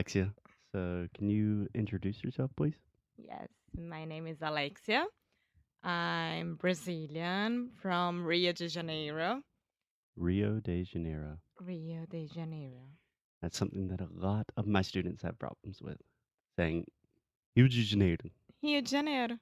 Alexia, 0.00 0.32
so 0.72 1.06
can 1.12 1.28
you 1.28 1.68
introduce 1.74 2.24
yourself, 2.24 2.50
please? 2.56 2.72
Yes, 3.18 3.48
my 3.76 4.06
name 4.06 4.26
is 4.26 4.38
Alexia. 4.40 5.04
I'm 5.84 6.54
Brazilian 6.54 7.68
from 7.82 8.24
Rio 8.24 8.52
de 8.52 8.66
Janeiro. 8.66 9.42
Rio 10.16 10.58
de 10.60 10.84
Janeiro. 10.84 11.36
Rio 11.60 12.06
de 12.08 12.26
Janeiro. 12.34 12.80
That's 13.42 13.58
something 13.58 13.88
that 13.88 14.00
a 14.00 14.08
lot 14.10 14.46
of 14.56 14.66
my 14.66 14.80
students 14.80 15.22
have 15.22 15.38
problems 15.38 15.82
with, 15.82 15.98
saying 16.56 16.86
Rio 17.54 17.68
de 17.68 17.82
Janeiro. 17.82 18.30
Rio 18.62 18.80
de 18.80 18.90
Janeiro. 18.90 19.38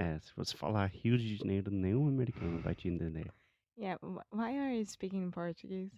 É, 0.00 0.18
se 0.18 0.32
você 0.36 0.56
falar 0.56 0.90
Rio 0.90 1.16
de 1.16 1.36
Janeiro, 1.36 1.70
nenhum 1.70 2.08
americano 2.08 2.58
vai 2.58 2.74
te 2.74 2.88
entender. 2.88 3.30
Yeah, 3.76 3.98
why 4.32 4.58
are 4.58 4.74
you 4.74 4.84
speaking 4.84 5.30
Portuguese? 5.30 5.92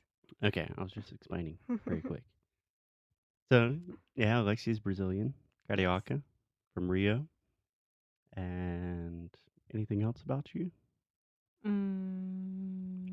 Okay, 0.45 0.69
I 0.77 0.83
was 0.83 0.93
just 0.93 1.11
explaining 1.11 1.57
very 1.87 2.03
quick. 2.07 2.23
So, 3.51 3.77
yeah, 4.17 4.41
Alexia's 4.41 4.81
Brazilian, 4.81 5.35
carioca, 5.69 6.23
from 6.75 6.91
Rio. 6.91 7.27
And 8.35 9.31
anything 9.73 10.03
else 10.03 10.21
about 10.23 10.55
you? 10.55 10.71
Mm, 11.67 13.09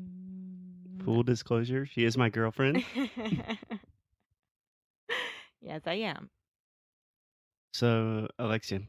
Full 1.04 1.22
disclosure, 1.22 1.86
she 1.86 2.04
is 2.04 2.16
my 2.16 2.28
girlfriend. 2.28 2.84
yes, 5.60 5.82
I 5.86 5.94
am. 5.94 6.30
So, 7.72 8.28
Alexia, 8.38 8.82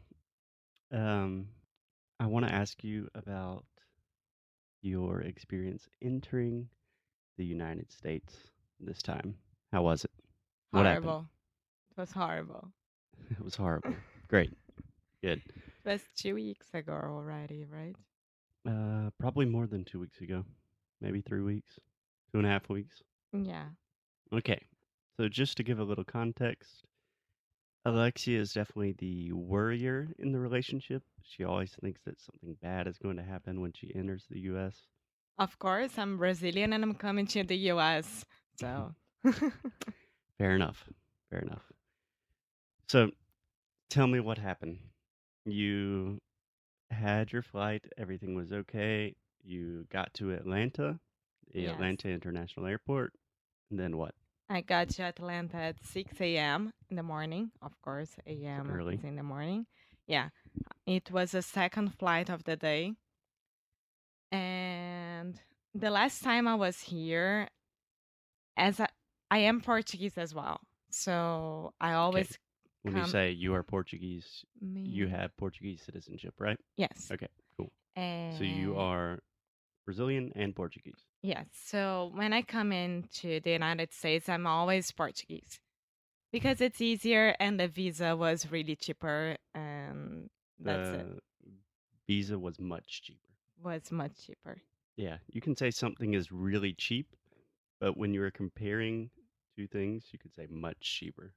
um, 0.91 1.47
I 2.19 2.27
want 2.27 2.47
to 2.47 2.53
ask 2.53 2.83
you 2.83 3.09
about 3.15 3.65
your 4.81 5.21
experience 5.21 5.87
entering 6.01 6.67
the 7.37 7.45
United 7.45 7.91
States 7.91 8.35
this 8.79 9.01
time. 9.01 9.35
How 9.71 9.83
was 9.83 10.05
it? 10.05 10.11
What 10.71 10.85
happened? 10.85 11.13
Horrible. 11.13 11.29
It 11.95 12.01
was 12.01 12.11
horrible. 12.11 12.71
It 13.29 13.43
was 13.43 13.55
horrible. 13.55 13.95
Great. 14.27 14.51
Good. 15.21 15.41
It 15.85 15.89
was 15.89 16.01
two 16.15 16.33
weeks 16.35 16.67
ago 16.73 16.93
already, 16.93 17.65
right? 17.65 17.95
Uh, 18.65 19.09
probably 19.19 19.45
more 19.45 19.67
than 19.67 19.83
two 19.83 19.99
weeks 19.99 20.21
ago. 20.21 20.45
Maybe 21.01 21.21
three 21.21 21.41
weeks, 21.41 21.77
two 22.31 22.37
and 22.39 22.47
a 22.47 22.49
half 22.49 22.69
weeks. 22.69 23.03
Yeah. 23.33 23.65
Okay. 24.33 24.61
So, 25.17 25.27
just 25.27 25.57
to 25.57 25.63
give 25.63 25.79
a 25.79 25.83
little 25.83 26.05
context, 26.05 26.85
Alexia 27.83 28.39
is 28.39 28.53
definitely 28.53 28.93
the 28.97 29.33
worrier 29.33 30.07
in 30.19 30.31
the 30.31 30.39
relationship. 30.39 31.03
She 31.21 31.43
always 31.43 31.75
thinks 31.81 31.99
that 32.05 32.21
something 32.21 32.55
bad 32.61 32.87
is 32.87 32.97
going 32.97 33.17
to 33.17 33.23
happen 33.23 33.59
when 33.59 33.73
she 33.73 33.93
enters 33.93 34.25
the 34.29 34.39
U.S. 34.51 34.87
Of 35.37 35.59
course, 35.59 35.97
I'm 35.97 36.17
Brazilian 36.17 36.71
and 36.71 36.81
I'm 36.83 36.95
coming 36.95 37.27
to 37.27 37.43
the 37.43 37.57
US. 37.73 38.23
So, 38.57 38.95
Fair 40.37 40.55
enough. 40.55 40.85
Fair 41.29 41.39
enough. 41.39 41.63
So, 42.93 43.09
tell 43.89 44.05
me 44.05 44.19
what 44.19 44.37
happened. 44.37 44.77
You 45.47 46.19
had 46.91 47.31
your 47.31 47.41
flight, 47.41 47.83
everything 47.97 48.35
was 48.35 48.53
okay. 48.53 49.15
You 49.43 49.87
got 49.91 50.13
to 50.13 50.31
Atlanta, 50.31 50.99
the 51.51 51.61
Yes. 51.61 51.73
Atlanta 51.73 52.09
International 52.09 52.67
Airport, 52.67 53.15
and 53.71 53.79
then 53.79 53.97
what? 53.97 54.13
I 54.47 54.61
got 54.61 54.89
to 54.89 55.01
Atlanta 55.05 55.57
at 55.57 55.83
6 55.83 56.21
a.m. 56.21 56.71
in 56.91 56.95
the 56.95 57.01
morning. 57.01 57.49
Of 57.63 57.81
course, 57.81 58.11
a.m. 58.27 58.69
early. 58.69 58.93
is 58.93 59.03
in 59.03 59.15
the 59.15 59.23
morning. 59.23 59.65
Yeah. 60.05 60.29
It 60.85 61.09
was 61.09 61.31
the 61.31 61.41
second 61.41 61.97
flight 61.97 62.29
of 62.29 62.43
the 62.43 62.55
day. 62.55 62.93
And 64.31 65.41
the 65.73 65.89
last 65.89 66.23
time 66.23 66.47
I 66.47 66.53
was 66.53 66.79
here, 66.79 67.47
as 68.55 68.79
I, 68.79 68.89
I 69.31 69.39
am 69.39 69.61
Portuguese 69.61 70.19
as 70.19 70.35
well. 70.35 70.61
So 70.91 71.73
I 71.81 71.93
always 71.93 72.37
When 72.83 72.95
you 72.95 73.03
um, 73.03 73.09
say 73.09 73.31
you 73.31 73.53
are 73.53 73.63
Portuguese, 73.63 74.45
you 74.61 75.07
have 75.07 75.35
Portuguese 75.37 75.81
citizenship, 75.81 76.33
right? 76.37 76.59
Yes. 76.75 77.09
Okay, 77.11 77.29
cool. 77.57 77.71
And 77.95 78.37
So 78.37 78.43
you 78.43 78.75
are 78.77 79.19
Brazilian 79.85 80.31
and 80.35 80.53
Portuguese. 80.55 80.99
Yes. 81.21 81.45
So 81.65 82.11
when 82.13 82.33
I 82.33 82.41
come 82.41 82.73
into 82.73 83.39
the 83.39 83.51
United 83.51 83.93
States, 83.93 84.27
I'm 84.27 84.45
always 84.45 84.91
Portuguese 84.91 85.61
because 86.31 86.59
it's 86.65 86.81
easier 86.81 87.35
and 87.39 87.57
the 87.57 87.69
visa 87.69 88.15
was 88.17 88.51
really 88.51 88.75
cheaper 88.75 89.37
and 89.55 90.29
that's 90.59 90.89
the 90.89 90.99
it. 90.99 91.07
visa 92.07 92.37
was 92.37 92.59
much 92.59 93.01
cheaper. 93.03 93.29
Was 93.63 93.91
much 93.91 94.25
cheaper. 94.25 94.57
Yeah, 94.97 95.17
you 95.31 95.39
can 95.39 95.55
say 95.55 95.71
something 95.71 96.13
is 96.13 96.31
really 96.31 96.73
cheap, 96.73 97.15
but 97.79 97.97
when 97.97 98.13
you're 98.13 98.29
comparing 98.29 99.09
two 99.55 99.67
things, 99.67 100.05
you 100.11 100.19
could 100.19 100.35
say 100.35 100.47
much 100.49 100.79
cheaper. 100.81 101.33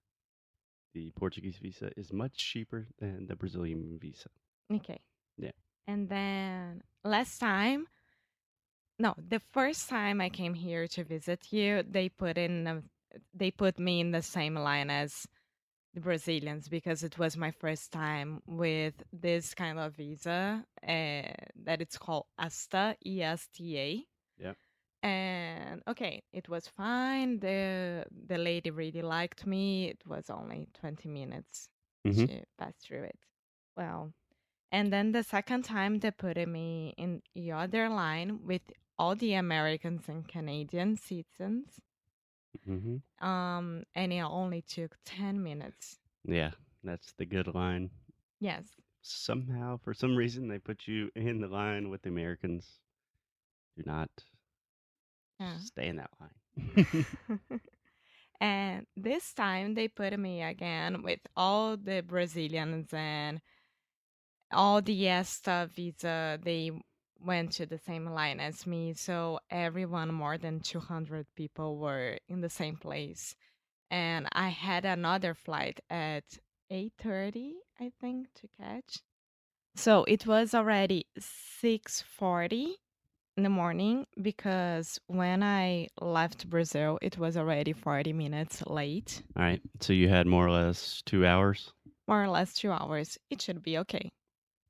The 0.97 1.11
Portuguese 1.11 1.59
visa 1.59 1.91
is 1.95 2.11
much 2.11 2.39
cheaper 2.39 2.87
than 2.99 3.27
the 3.27 3.37
Brazilian 3.37 3.99
visa. 4.01 4.31
Okay. 4.73 4.99
Yeah. 5.37 5.51
And 5.87 6.09
then 6.09 6.81
last 7.05 7.39
time, 7.39 7.87
no, 8.99 9.15
the 9.19 9.43
first 9.53 9.91
time 9.91 10.23
I 10.23 10.31
came 10.31 10.55
here 10.55 10.89
to 10.89 11.05
visit 11.05 11.53
you, 11.53 11.83
they 11.87 12.09
put 12.09 12.39
in 12.39 12.67
a, 12.67 12.83
they 13.35 13.51
put 13.51 13.79
me 13.79 14.01
in 14.01 14.11
the 14.11 14.23
same 14.23 14.55
line 14.55 14.89
as 14.89 15.27
the 15.93 16.01
Brazilians 16.01 16.67
because 16.67 17.03
it 17.03 17.19
was 17.19 17.37
my 17.37 17.51
first 17.51 17.93
time 17.93 18.41
with 18.47 18.95
this 19.13 19.53
kind 19.53 19.79
of 19.79 19.97
visa 19.97 20.65
uh, 20.83 21.29
that 21.67 21.83
it's 21.83 21.99
called 21.99 22.25
ESTA, 22.39 22.97
E 23.05 23.21
S 23.21 23.49
T 23.55 23.79
A. 23.79 24.07
Yeah. 24.39 24.53
And 25.07 25.83
okay, 25.89 26.23
it 26.33 26.49
was 26.49 26.69
fine. 26.69 27.41
The 27.41 28.07
the 28.11 28.39
lady 28.39 28.71
really 28.71 29.03
liked 29.03 29.47
me. 29.47 29.89
It 29.89 30.07
was 30.07 30.31
only 30.31 30.69
20 30.75 31.09
minutes 31.09 31.69
Mhm. 32.05 32.27
to 32.27 32.45
pass 32.59 32.75
through 32.79 33.05
it. 33.05 33.19
Well, 33.77 34.15
and 34.73 34.93
then 34.93 35.13
the 35.13 35.25
second 35.25 35.65
time 35.65 36.01
they 36.01 36.13
put 36.13 36.37
me 36.49 36.95
in 36.99 37.23
the 37.35 37.53
other 37.53 37.89
line 37.91 38.45
with 38.45 38.63
all 38.99 39.17
the 39.17 39.35
Americans 39.35 40.09
and 40.09 40.29
Canadian 40.29 40.97
citizens. 40.97 41.81
hmm 42.65 42.97
Um, 43.21 43.85
and 43.95 44.13
it 44.13 44.21
only 44.23 44.63
took 44.63 44.97
10 45.05 45.43
minutes. 45.43 45.99
Yeah, 46.25 46.53
that's 46.83 47.13
the 47.15 47.25
good 47.25 47.47
line. 47.55 47.91
Yes. 48.41 48.77
Somehow, 49.01 49.79
for 49.79 49.95
some 49.95 50.15
reason, 50.15 50.49
they 50.49 50.59
put 50.59 50.87
you 50.87 51.11
in 51.15 51.41
the 51.41 51.49
line 51.49 51.89
with 51.89 52.03
the 52.03 52.11
Americans. 52.11 52.83
Do 53.77 53.85
not 53.87 54.11
Yeah. 55.41 55.55
Mm. 55.55 55.63
stay 55.67 55.89
in 55.89 55.97
that 55.97 56.11
line. 56.21 57.07
and 58.41 58.87
this 58.97 59.35
time 59.35 59.75
they 59.75 59.89
put 59.89 60.19
me 60.19 60.43
again 60.43 61.03
with 61.03 61.21
all 61.37 61.77
the 61.77 62.03
Brazilians 62.03 62.89
and 62.93 63.41
all 64.53 64.81
the 64.83 65.09
ESTA 65.09 65.71
visa. 65.75 66.39
They 66.43 66.71
went 67.21 67.53
to 67.53 67.67
the 67.67 67.79
same 67.79 68.07
line 68.07 68.41
as 68.41 68.67
me, 68.67 68.93
so 68.95 69.41
everyone, 69.51 70.13
more 70.13 70.39
than 70.39 70.61
200 70.61 71.27
people, 71.35 71.79
were 71.79 72.19
in 72.29 72.41
the 72.41 72.51
same 72.51 72.77
place. 72.77 73.35
And 73.91 74.29
I 74.33 74.49
had 74.49 74.85
another 74.85 75.35
flight 75.35 75.81
at 75.91 76.25
8:30, 76.71 77.55
I 77.81 77.93
think, 78.01 78.29
to 78.35 78.49
catch. 78.61 78.99
So 79.77 80.05
it 80.05 80.27
was 80.27 80.55
already 80.55 81.07
6:40 81.19 82.77
in 83.37 83.43
the 83.43 83.49
morning 83.51 84.07
because 84.23 84.99
when 85.09 85.43
I 85.43 85.89
left 86.01 86.49
Brazil, 86.49 86.99
it 87.03 87.19
was 87.19 87.37
already 87.37 87.73
40 87.73 88.13
minutes 88.13 88.63
late, 88.67 89.23
All 89.37 89.43
right, 89.43 89.61
so 89.81 89.93
you 89.93 90.09
had 90.09 90.27
more 90.27 90.47
or 90.47 90.51
less 90.51 91.03
two 91.05 91.27
hours, 91.27 91.73
more 92.09 92.23
or 92.23 92.29
less 92.29 92.55
2 92.55 92.71
hours. 92.71 93.19
It 93.31 93.43
should 93.43 93.63
be 93.63 93.79
okay. 93.79 94.11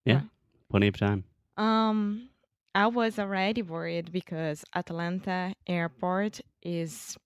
Yeah. 0.04 0.22
Plenty 0.70 0.88
of 0.88 0.96
time. 0.98 1.24
Um 1.56 2.28
I 2.74 2.88
was 2.88 3.18
already 3.18 3.62
worried 3.62 4.12
because 4.12 4.64
Atlanta 4.74 5.54
airport 5.66 6.40
is 6.62 7.16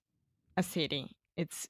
a 0.55 0.63
city. 0.63 1.11
It's 1.35 1.67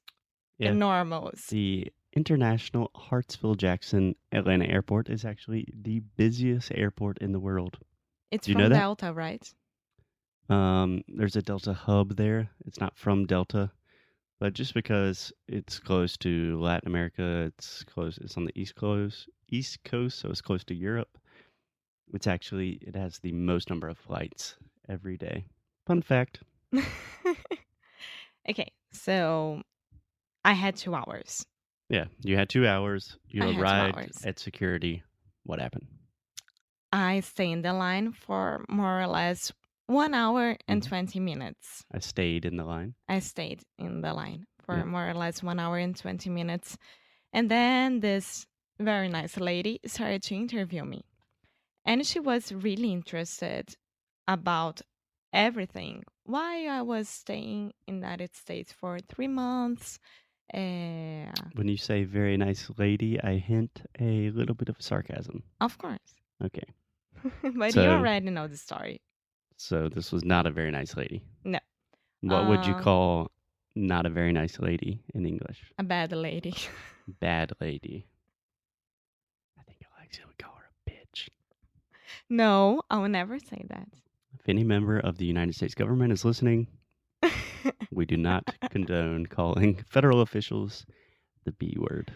Yeah. 0.58 0.70
enormous. 0.72 1.46
The 1.48 1.90
International 2.14 2.90
Hartsfield 2.94 3.56
Jackson 3.56 4.14
Atlanta 4.32 4.66
Airport 4.66 5.08
is 5.08 5.24
actually 5.24 5.66
the 5.74 6.00
busiest 6.16 6.70
airport 6.74 7.18
in 7.18 7.32
the 7.32 7.40
world. 7.40 7.78
It's 8.30 8.46
from? 8.46 8.68
Delta, 8.68 9.12
right? 9.12 9.42
Um, 10.48 11.02
there's 11.08 11.36
a 11.36 11.42
Delta 11.42 11.72
hub 11.72 12.16
there. 12.16 12.50
It's 12.66 12.80
not 12.80 12.96
from 12.96 13.26
Delta, 13.26 13.70
but 14.40 14.54
just 14.54 14.74
because 14.74 15.32
it's 15.48 15.78
close 15.78 16.16
to 16.18 16.60
Latin 16.60 16.88
America, 16.88 17.50
it's 17.56 17.84
close. 17.84 18.18
It's 18.18 18.36
on 18.36 18.44
the 18.44 18.58
east 18.58 18.74
coast, 18.74 19.28
east 19.48 19.82
coast, 19.84 20.18
so 20.18 20.30
it's 20.30 20.40
close 20.40 20.64
to 20.64 20.74
Europe. 20.74 21.18
It's 22.12 22.26
actually 22.26 22.78
it 22.82 22.96
has 22.96 23.18
the 23.18 23.32
most 23.32 23.70
number 23.70 23.88
of 23.88 23.98
flights 23.98 24.56
every 24.88 25.16
day. 25.16 25.46
Fun 25.86 26.02
fact. 26.02 26.40
okay, 28.50 28.72
so 28.92 29.62
I 30.44 30.52
had 30.52 30.76
two 30.76 30.94
hours. 30.94 31.46
Yeah, 31.88 32.06
you 32.22 32.36
had 32.36 32.48
two 32.48 32.66
hours. 32.66 33.16
You 33.28 33.44
I 33.44 33.58
arrived 33.58 33.96
hours. 33.96 34.22
at 34.24 34.38
security. 34.38 35.02
What 35.44 35.60
happened? 35.60 35.86
I 36.92 37.20
stayed 37.20 37.52
in 37.52 37.62
the 37.62 37.72
line 37.72 38.12
for 38.12 38.64
more 38.68 39.00
or 39.00 39.06
less 39.06 39.52
one 39.86 40.14
hour 40.14 40.56
and 40.68 40.82
Mhm. 40.82 40.88
20 40.88 41.20
minutes. 41.20 41.84
I 41.92 41.98
stayed 42.00 42.44
in 42.44 42.56
the 42.56 42.64
line. 42.64 42.94
I 43.08 43.18
stayed 43.20 43.62
in 43.78 44.00
the 44.00 44.14
line 44.14 44.46
for 44.58 44.76
Yeah. 44.76 44.84
more 44.84 45.08
or 45.08 45.14
less 45.14 45.42
one 45.42 45.58
hour 45.60 45.78
and 45.78 45.96
20 45.96 46.30
minutes. 46.30 46.78
And 47.32 47.50
then 47.50 48.00
this 48.00 48.46
very 48.78 49.08
nice 49.08 49.36
lady 49.38 49.80
started 49.86 50.22
to 50.24 50.34
interview 50.34 50.84
me. 50.84 51.04
And 51.84 52.06
she 52.06 52.20
was 52.20 52.52
really 52.52 52.92
interested 52.92 53.76
about 54.28 54.82
everything. 55.32 56.04
Why 56.24 56.66
I 56.68 56.82
was 56.82 57.08
staying 57.08 57.72
in 57.86 58.00
the 58.00 58.06
United 58.06 58.34
States 58.36 58.72
for 58.72 58.98
three 59.00 59.28
months. 59.28 59.98
Uh, 60.54 61.32
When 61.54 61.68
you 61.68 61.76
say 61.76 62.04
very 62.04 62.36
nice 62.36 62.70
lady, 62.78 63.20
I 63.20 63.38
hint 63.38 63.82
a 63.98 64.30
little 64.30 64.54
bit 64.54 64.68
of 64.68 64.80
sarcasm. 64.80 65.42
of 65.60 65.76
course. 65.78 66.14
Okay. 66.44 66.68
but 67.56 67.74
you 67.74 67.82
already 67.82 68.30
know 68.30 68.46
the 68.48 68.56
story. 68.56 69.00
So 69.62 69.88
this 69.88 70.10
was 70.10 70.24
not 70.24 70.46
a 70.46 70.50
very 70.50 70.72
nice 70.72 70.96
lady. 70.96 71.22
No. 71.44 71.60
What 72.22 72.48
would 72.48 72.66
you 72.66 72.74
Uh, 72.74 72.82
call 72.82 73.30
not 73.76 74.06
a 74.06 74.10
very 74.10 74.32
nice 74.32 74.58
lady 74.58 75.04
in 75.14 75.24
English? 75.24 75.72
A 75.78 75.84
bad 75.84 76.10
lady. 76.12 76.54
Bad 77.20 77.52
lady. 77.60 78.06
I 79.58 79.62
think 79.62 79.78
Alexia 79.96 80.24
would 80.26 80.38
call 80.38 80.54
her 80.56 80.66
a 80.70 80.90
bitch. 80.90 81.28
no, 82.28 82.82
I 82.90 82.98
will 82.98 83.08
never 83.08 83.38
say 83.38 83.64
that. 83.68 83.88
If 84.38 84.48
any 84.48 84.64
member 84.64 84.98
of 84.98 85.18
the 85.18 85.26
United 85.26 85.54
States 85.54 85.74
government 85.76 86.12
is 86.12 86.24
listening, 86.24 86.66
we 87.92 88.04
do 88.04 88.16
not 88.16 88.44
condone 88.70 89.26
calling 89.26 89.76
federal 89.88 90.20
officials 90.22 90.86
the 91.44 91.52
B 91.52 91.76
word. 91.78 92.12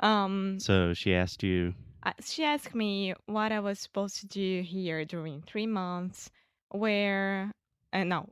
um, 0.00 0.58
So 0.60 0.92
she 0.94 1.14
asked 1.14 1.42
you, 1.42 1.74
uh, 2.06 2.12
she 2.24 2.44
asked 2.44 2.74
me 2.74 3.14
what 3.26 3.50
I 3.50 3.58
was 3.58 3.80
supposed 3.80 4.20
to 4.20 4.26
do 4.26 4.62
here 4.62 5.04
during 5.04 5.42
three 5.42 5.66
months, 5.66 6.30
where, 6.70 7.50
uh, 7.92 8.04
no, 8.04 8.28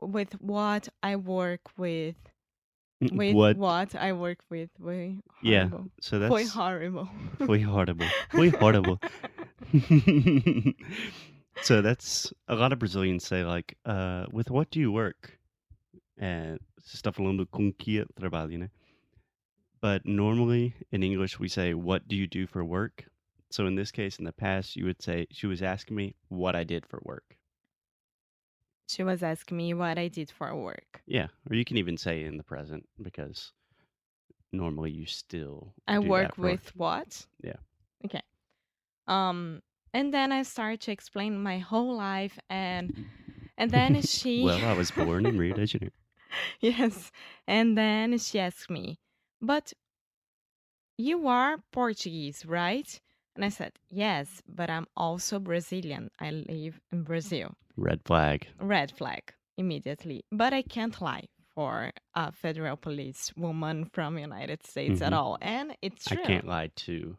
with 0.00 0.32
what 0.40 0.88
I 1.02 1.16
work 1.16 1.60
with, 1.76 2.16
with 3.00 3.34
what? 3.34 3.58
what, 3.58 3.94
I 3.94 4.14
work 4.14 4.38
with. 4.48 4.70
Yeah. 5.42 5.68
So 6.00 6.18
that's 6.18 6.50
horrible. 6.50 7.10
Foi 7.46 7.60
horrible. 7.60 8.06
Foi 8.30 8.48
horrible. 8.48 8.98
so 11.62 11.82
that's 11.82 12.32
a 12.48 12.54
lot 12.54 12.72
of 12.72 12.78
Brazilians 12.78 13.26
say 13.26 13.44
like, 13.44 13.76
uh, 13.84 14.24
with 14.32 14.50
what 14.50 14.70
do 14.70 14.80
you 14.80 14.90
work? 14.90 15.38
And 16.16 16.58
você 16.82 16.96
está 16.96 17.12
falando 17.12 17.46
com 17.50 17.70
que 17.72 18.02
trabalho, 18.18 18.58
né? 18.58 18.70
But 19.82 20.06
normally 20.06 20.74
in 20.90 21.02
English 21.02 21.38
we 21.38 21.48
say, 21.48 21.74
what 21.74 22.08
do 22.08 22.16
you 22.16 22.26
do 22.26 22.46
for 22.46 22.64
work? 22.64 23.09
So 23.50 23.66
in 23.66 23.74
this 23.74 23.90
case, 23.90 24.18
in 24.18 24.24
the 24.24 24.32
past, 24.32 24.76
you 24.76 24.84
would 24.84 25.02
say 25.02 25.26
she 25.30 25.46
was 25.46 25.62
asking 25.62 25.96
me 25.96 26.14
what 26.28 26.54
I 26.54 26.64
did 26.64 26.86
for 26.86 27.00
work. 27.04 27.36
she 28.90 29.04
was 29.04 29.22
asking 29.22 29.56
me 29.56 29.72
what 29.72 29.98
I 29.98 30.08
did 30.08 30.30
for 30.30 30.54
work. 30.54 31.02
Yeah, 31.06 31.28
or 31.48 31.54
you 31.54 31.64
can 31.64 31.76
even 31.76 31.96
say 31.96 32.24
in 32.24 32.36
the 32.36 32.42
present 32.42 32.88
because 33.00 33.52
normally 34.52 34.90
you 34.90 35.06
still 35.06 35.74
I 35.86 35.98
work 36.00 36.36
with 36.36 36.74
what? 36.76 37.26
Yeah. 37.42 37.60
Okay. 38.04 38.22
Um, 39.06 39.62
and 39.94 40.12
then 40.12 40.32
I 40.32 40.42
started 40.42 40.80
to 40.82 40.92
explain 40.92 41.40
my 41.40 41.58
whole 41.58 41.96
life, 41.96 42.38
and 42.48 43.06
and 43.58 43.70
then 43.70 44.00
she. 44.02 44.44
well, 44.44 44.64
I 44.64 44.72
was 44.72 44.90
born 44.90 45.24
in 45.26 45.38
Rio 45.38 45.54
de 45.54 45.66
Janeiro. 45.66 45.92
yes, 46.60 47.12
and 47.46 47.78
then 47.78 48.18
she 48.18 48.40
asked 48.40 48.70
me, 48.70 48.98
"But 49.40 49.72
you 50.96 51.28
are 51.28 51.58
Portuguese, 51.70 52.44
right?" 52.44 53.00
And 53.36 53.44
I 53.44 53.48
said, 53.48 53.72
"Yes, 53.88 54.42
but 54.48 54.68
I'm 54.70 54.86
also 54.96 55.38
Brazilian. 55.38 56.10
I 56.20 56.30
live 56.30 56.80
in 56.92 57.02
Brazil." 57.04 57.54
Red 57.76 58.00
flag. 58.04 58.48
Red 58.58 58.90
flag 58.92 59.32
immediately. 59.56 60.24
But 60.32 60.52
I 60.52 60.62
can't 60.62 61.00
lie 61.00 61.26
for 61.54 61.92
a 62.14 62.32
federal 62.32 62.76
police 62.76 63.32
woman 63.36 63.84
from 63.84 64.18
United 64.18 64.64
States 64.66 65.00
at 65.02 65.12
Mhm. 65.12 65.16
all, 65.16 65.38
and 65.40 65.76
it's 65.82 66.04
true. 66.04 66.22
I 66.22 66.26
can't 66.26 66.46
lie 66.46 66.70
to. 66.86 67.16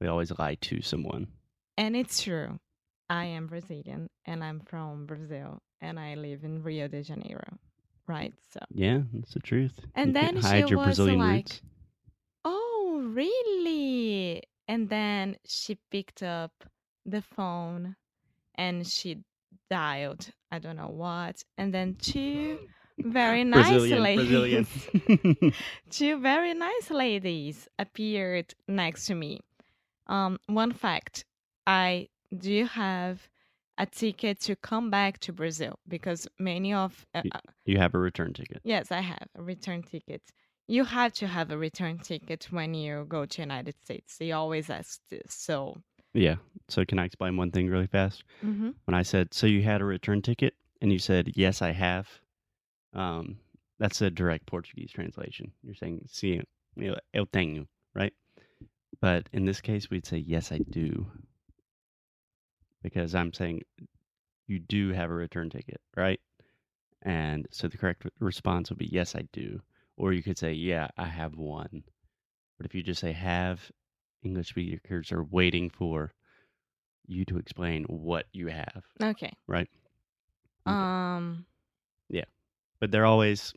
We 0.00 0.06
always 0.06 0.30
lie 0.38 0.56
to 0.56 0.80
someone. 0.82 1.28
And 1.76 1.96
it's 1.96 2.22
true. 2.22 2.58
I 3.10 3.24
am 3.24 3.46
Brazilian 3.46 4.10
and 4.26 4.44
I'm 4.44 4.60
from 4.60 5.06
Brazil 5.06 5.62
and 5.80 5.98
I 5.98 6.14
live 6.14 6.44
in 6.44 6.62
Rio 6.62 6.88
de 6.88 7.02
Janeiro. 7.02 7.58
Right? 8.06 8.34
So 8.52 8.60
Yeah, 8.70 9.02
that's 9.12 9.32
the 9.34 9.40
truth. 9.40 9.80
And 9.94 10.08
you 10.08 10.12
then 10.14 10.36
she 10.36 10.46
hide 10.46 10.70
your 10.70 10.78
was 10.78 10.86
Brazilian 10.98 11.18
like- 11.20 11.36
roots. 11.48 11.62
Oh 12.44 13.00
really? 13.12 14.42
And 14.68 14.88
then 14.88 15.36
she 15.46 15.78
picked 15.90 16.22
up 16.22 16.52
the 17.06 17.22
phone 17.22 17.96
and 18.54 18.86
she 18.86 19.24
dialed 19.70 20.30
I 20.50 20.58
don't 20.58 20.76
know 20.76 20.88
what. 20.88 21.42
And 21.56 21.72
then 21.72 21.96
two 22.00 22.58
very 22.98 23.44
nice 23.58 23.70
Brazilian, 23.70 24.02
ladies 24.02 24.88
Brazilian. 24.96 25.52
two 25.90 26.20
very 26.20 26.54
nice 26.54 26.90
ladies 26.90 27.68
appeared 27.78 28.54
next 28.66 29.06
to 29.06 29.14
me. 29.14 29.40
Um, 30.06 30.38
one 30.46 30.72
fact 30.72 31.24
I 31.66 32.08
do 32.36 32.64
have 32.66 33.28
a 33.76 33.86
ticket 33.86 34.40
to 34.40 34.56
come 34.56 34.90
back 34.90 35.18
to 35.20 35.32
Brazil 35.32 35.78
because 35.86 36.26
many 36.38 36.72
of, 36.74 37.06
uh, 37.14 37.22
uh, 37.32 37.38
you 37.64 37.78
have 37.78 37.94
a 37.94 37.98
return 37.98 38.32
ticket. 38.32 38.60
yes, 38.64 38.90
I 38.90 39.00
have 39.00 39.28
a 39.36 39.42
return 39.42 39.82
ticket. 39.82 40.22
You 40.68 40.84
have 40.84 41.12
to 41.14 41.26
have 41.26 41.50
a 41.50 41.56
return 41.58 41.98
ticket 41.98 42.52
when 42.52 42.74
you 42.74 43.04
go 43.08 43.24
to 43.26 43.42
United 43.42 43.74
States. 43.82 44.18
They 44.18 44.32
always 44.32 44.68
ask 44.70 45.00
this. 45.08 45.32
So, 45.34 45.82
Yeah. 46.14 46.36
So 46.68 46.84
can 46.84 46.98
I 46.98 47.04
explain 47.04 47.36
one 47.36 47.50
thing 47.50 47.68
really 47.68 47.86
fast? 47.86 48.24
Mhm. 48.42 48.74
When 48.84 48.94
I 48.94 49.02
said, 49.02 49.32
"So 49.34 49.46
you 49.46 49.62
had 49.62 49.80
a 49.80 49.84
return 49.86 50.20
ticket," 50.22 50.54
and 50.80 50.92
you 50.92 50.98
said, 50.98 51.32
"Yes, 51.36 51.62
I 51.62 51.70
have," 51.72 52.20
um, 52.92 53.38
that's 53.78 54.00
a 54.02 54.10
direct 54.10 54.46
Portuguese 54.46 54.92
translation. 54.92 55.52
You're 55.62 55.74
saying, 55.74 56.04
"Sim, 56.08 56.44
eu 56.76 56.94
tenho," 57.26 57.66
right? 57.94 58.14
But 59.00 59.28
in 59.32 59.44
this 59.46 59.60
case, 59.62 59.88
we'd 59.90 60.06
say, 60.06 60.18
"Yes, 60.18 60.52
I 60.52 60.58
do," 60.58 61.10
because 62.82 63.14
I'm 63.14 63.32
saying 63.32 63.62
you 64.46 64.58
do 64.58 64.90
have 64.92 65.10
a 65.10 65.14
return 65.14 65.50
ticket, 65.50 65.80
right? 65.96 66.20
And 67.02 67.46
so 67.50 67.68
the 67.68 67.78
correct 67.78 68.06
response 68.18 68.70
would 68.70 68.78
be, 68.78 68.86
"Yes, 68.86 69.14
I 69.14 69.22
do," 69.32 69.62
or 69.98 70.12
you 70.14 70.22
could 70.22 70.38
say, 70.38 70.52
"Yeah, 70.52 70.88
I 70.96 71.04
have 71.06 71.36
one." 71.36 71.84
But 72.56 72.66
if 72.66 72.74
you 72.74 72.82
just 72.82 73.00
say 73.00 73.12
"have," 73.12 73.70
English 74.22 74.48
speakers 74.48 75.12
are 75.12 75.22
waiting 75.24 75.68
for 75.70 76.12
you 77.06 77.24
to 77.26 77.38
explain 77.38 77.84
what 77.84 78.26
you 78.32 78.48
have, 78.48 78.84
okay. 79.02 79.32
right? 79.46 79.68
Okay. 80.66 80.76
Um, 80.76 81.46
Yeah. 82.08 82.24
but 82.80 82.90
they're 82.90 83.06
always 83.06 83.54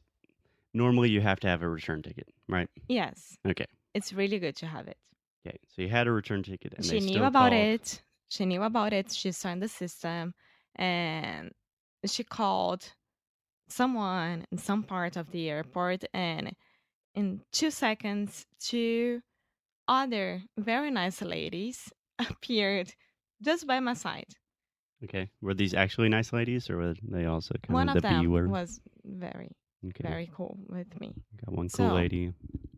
normally 0.73 1.09
you 1.09 1.21
have 1.21 1.39
to 1.41 1.47
have 1.47 1.61
a 1.61 1.69
return 1.69 2.01
ticket, 2.01 2.27
right? 2.47 2.69
yes, 2.87 3.37
Okay. 3.45 3.65
it's 3.93 4.13
really 4.13 4.39
good 4.39 4.55
to 4.57 4.67
have 4.67 4.87
it. 4.87 4.97
Okay. 5.45 5.57
So 5.69 5.81
you 5.81 5.89
had 5.89 6.07
a 6.07 6.11
return 6.11 6.43
ticket, 6.43 6.73
and 6.77 6.85
she 6.85 6.99
knew 6.99 7.23
about 7.23 7.51
called- 7.51 7.65
it. 7.81 8.03
She 8.29 8.45
knew 8.45 8.63
about 8.63 8.93
it. 8.93 9.11
She 9.11 9.31
signed 9.33 9.61
the 9.61 9.67
system, 9.67 10.33
and 10.75 11.51
she 12.05 12.23
called 12.23 12.93
someone 13.71 14.45
in 14.51 14.57
some 14.57 14.83
part 14.83 15.15
of 15.17 15.31
the 15.31 15.49
airport, 15.49 16.03
and 16.13 16.53
in 17.15 17.41
two 17.51 17.71
seconds, 17.71 18.45
two 18.59 19.21
other 19.87 20.43
very 20.57 20.91
nice 20.91 21.21
ladies 21.21 21.91
appeared 22.19 22.93
just 23.41 23.65
by 23.67 23.79
my 23.79 23.93
side. 23.93 24.33
Okay. 25.03 25.29
Were 25.41 25.55
these 25.55 25.73
actually 25.73 26.09
nice 26.09 26.31
ladies, 26.31 26.69
or 26.69 26.77
were 26.77 26.93
they 27.01 27.25
also 27.25 27.55
kind 27.63 27.73
One 27.73 27.89
of 27.89 27.95
of 27.97 28.01
the 28.03 28.09
B 28.09 28.15
them 28.15 28.31
word? 28.31 28.51
was 28.51 28.79
very, 29.03 29.49
okay. 29.87 30.07
very 30.07 30.29
cool 30.35 30.57
with 30.69 30.99
me. 31.01 31.13
Got 31.43 31.55
one 31.55 31.69
cool 31.69 31.89
So- 31.89 31.95
lady. 31.95 32.33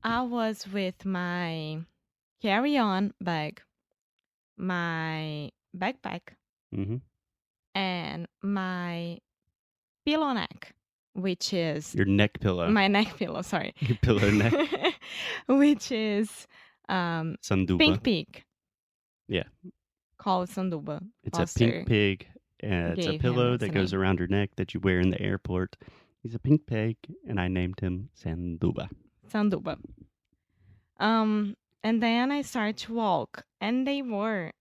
I 0.05 0.21
was 0.21 0.65
with 0.67 1.05
my 1.05 1.79
carry-on 2.41 3.13
bag, 3.21 3.61
my 4.57 5.49
backpack, 5.75 6.35
Mm-hmm. 6.75 6.97
and 7.75 8.27
my 8.41 9.19
pillow 10.05 10.33
neck. 10.33 10.73
Which 11.13 11.53
is 11.53 11.93
Your 11.95 12.05
neck 12.05 12.39
pillow. 12.39 12.69
my 12.69 12.87
neck 12.87 13.15
pillow. 13.17 13.41
Sorry, 13.41 13.73
Your 13.79 13.97
pillow 14.01 14.29
neck. 14.31 14.53
which 15.47 15.91
is 15.91 16.47
um, 16.89 17.35
Sanduba. 17.41 17.77
pink 17.79 18.03
pig. 18.03 18.43
Yeah. 19.27 19.43
called 20.17 20.49
sanduba. 20.49 21.01
It's 21.23 21.37
Foster 21.37 21.65
a 21.65 21.71
pink 21.71 21.87
pig. 21.87 22.27
And 22.61 22.97
it's 22.97 23.07
a 23.07 23.17
pillow 23.17 23.57
that 23.57 23.69
goes 23.73 23.91
name. 23.91 24.01
around 24.01 24.19
your 24.19 24.27
neck 24.29 24.51
that 24.55 24.73
you 24.73 24.79
wear 24.79 24.99
in 24.99 25.09
the 25.09 25.21
airport. 25.21 25.75
He's 26.21 26.33
a 26.33 26.39
pink 26.39 26.65
pig, 26.65 26.95
and 27.27 27.37
I 27.39 27.49
named 27.49 27.81
him 27.81 28.09
Sanduba. 28.17 28.87
Sanduba. 29.29 29.77
Um, 30.99 31.55
and 31.83 32.01
then 32.01 32.31
I 32.31 32.41
started 32.41 32.77
to 32.77 32.93
walk, 32.93 33.43
and 33.59 33.85
they 33.85 34.01
were 34.01 34.51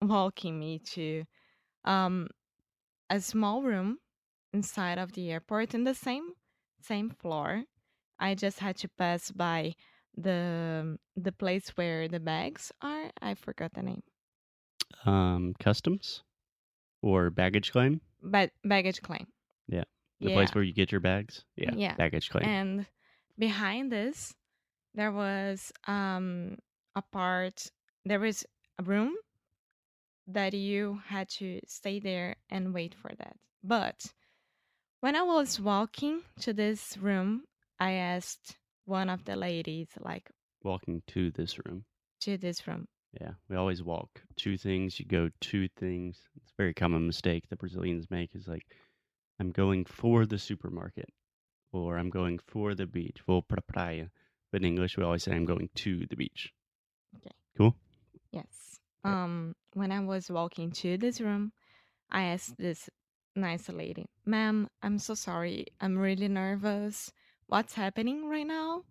walking 0.00 0.58
me 0.58 0.80
to 0.80 1.22
um 1.84 2.26
a 3.10 3.20
small 3.20 3.62
room 3.62 3.98
inside 4.52 4.98
of 4.98 5.12
the 5.12 5.30
airport 5.30 5.74
in 5.74 5.84
the 5.84 5.94
same 5.94 6.32
same 6.80 7.10
floor. 7.10 7.64
I 8.18 8.34
just 8.34 8.58
had 8.58 8.76
to 8.78 8.88
pass 8.88 9.30
by 9.30 9.74
the 10.16 10.98
the 11.16 11.32
place 11.32 11.70
where 11.70 12.08
the 12.08 12.20
bags 12.20 12.72
are. 12.82 13.10
I 13.20 13.34
forgot 13.34 13.72
the 13.74 13.82
name. 13.82 14.02
Um, 15.06 15.54
customs 15.58 16.22
or 17.00 17.30
baggage 17.30 17.72
claim? 17.72 18.00
But 18.22 18.50
baggage 18.64 19.02
claim. 19.02 19.26
Yeah. 19.68 19.84
The 20.20 20.28
yeah. 20.28 20.34
place 20.34 20.54
where 20.54 20.64
you 20.64 20.72
get 20.72 20.92
your 20.92 21.00
bags? 21.00 21.44
Yeah. 21.56 21.72
Yeah. 21.74 21.94
Baggage 21.96 22.30
claim. 22.30 22.44
And 22.44 22.86
behind 23.38 23.90
this, 23.90 24.34
there 24.94 25.12
was 25.12 25.72
um 25.86 26.58
a 26.94 27.02
part. 27.02 27.70
There 28.04 28.20
was 28.20 28.44
a 28.78 28.82
room 28.82 29.14
that 30.28 30.54
you 30.54 31.00
had 31.06 31.28
to 31.28 31.60
stay 31.66 31.98
there 31.98 32.36
and 32.50 32.72
wait 32.72 32.94
for 32.94 33.10
that. 33.18 33.36
But 33.64 34.12
when 35.02 35.16
I 35.16 35.22
was 35.22 35.58
walking 35.60 36.22
to 36.40 36.52
this 36.52 36.96
room, 36.96 37.42
I 37.80 37.92
asked 37.94 38.56
one 38.84 39.10
of 39.10 39.24
the 39.24 39.34
ladies, 39.34 39.88
like, 40.00 40.30
Walking 40.62 41.02
to 41.08 41.32
this 41.32 41.58
room. 41.58 41.84
to 42.20 42.38
this 42.38 42.68
room. 42.68 42.86
Yeah. 43.20 43.32
We 43.48 43.56
always 43.56 43.82
walk 43.82 44.22
two 44.36 44.56
things. 44.56 45.00
You 45.00 45.06
go 45.06 45.28
two 45.40 45.68
things. 45.76 46.20
It's 46.36 46.52
a 46.52 46.56
very 46.56 46.72
common 46.72 47.04
mistake 47.04 47.48
that 47.50 47.58
Brazilians 47.58 48.06
make 48.10 48.30
is 48.34 48.46
like, 48.46 48.64
I'm 49.40 49.50
going 49.50 49.84
for 49.84 50.24
the 50.24 50.38
supermarket 50.38 51.08
or 51.72 51.98
I'm 51.98 52.10
going 52.10 52.38
for 52.38 52.76
the 52.76 52.86
beach, 52.86 53.18
vou 53.26 53.42
pra 53.42 53.60
praia. 53.60 54.06
But 54.52 54.60
in 54.62 54.68
English, 54.68 54.96
we 54.96 55.02
always 55.02 55.24
say 55.24 55.32
I'm 55.32 55.44
going 55.46 55.68
to 55.74 56.06
the 56.08 56.16
beach. 56.16 56.52
Okay. 57.16 57.34
Cool. 57.58 57.74
Yes. 58.30 58.78
Um, 59.02 59.56
when 59.74 59.90
I 59.90 59.98
was 59.98 60.30
walking 60.30 60.70
to 60.82 60.96
this 60.96 61.20
room, 61.20 61.52
I 62.08 62.22
asked 62.24 62.56
this 62.56 62.88
nice 63.34 63.68
lady, 63.68 64.06
"Ma'am, 64.24 64.68
I'm 64.82 64.98
so 64.98 65.14
sorry. 65.14 65.66
I'm 65.80 65.98
really 65.98 66.28
nervous. 66.28 67.12
What's 67.46 67.74
happening 67.74 68.28
right 68.28 68.46
now?" 68.46 68.84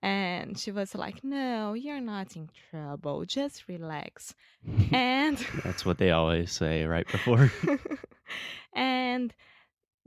And 0.00 0.58
she 0.58 0.70
was 0.70 0.94
like, 0.94 1.24
"No, 1.24 1.74
you're 1.74 2.00
not 2.00 2.36
in 2.36 2.48
trouble. 2.70 3.24
Just 3.24 3.68
relax." 3.68 4.34
And 4.92 5.36
That's 5.64 5.84
what 5.84 5.98
they 5.98 6.10
always 6.12 6.52
say 6.52 6.84
right 6.84 7.06
before. 7.10 7.52
and 8.72 9.34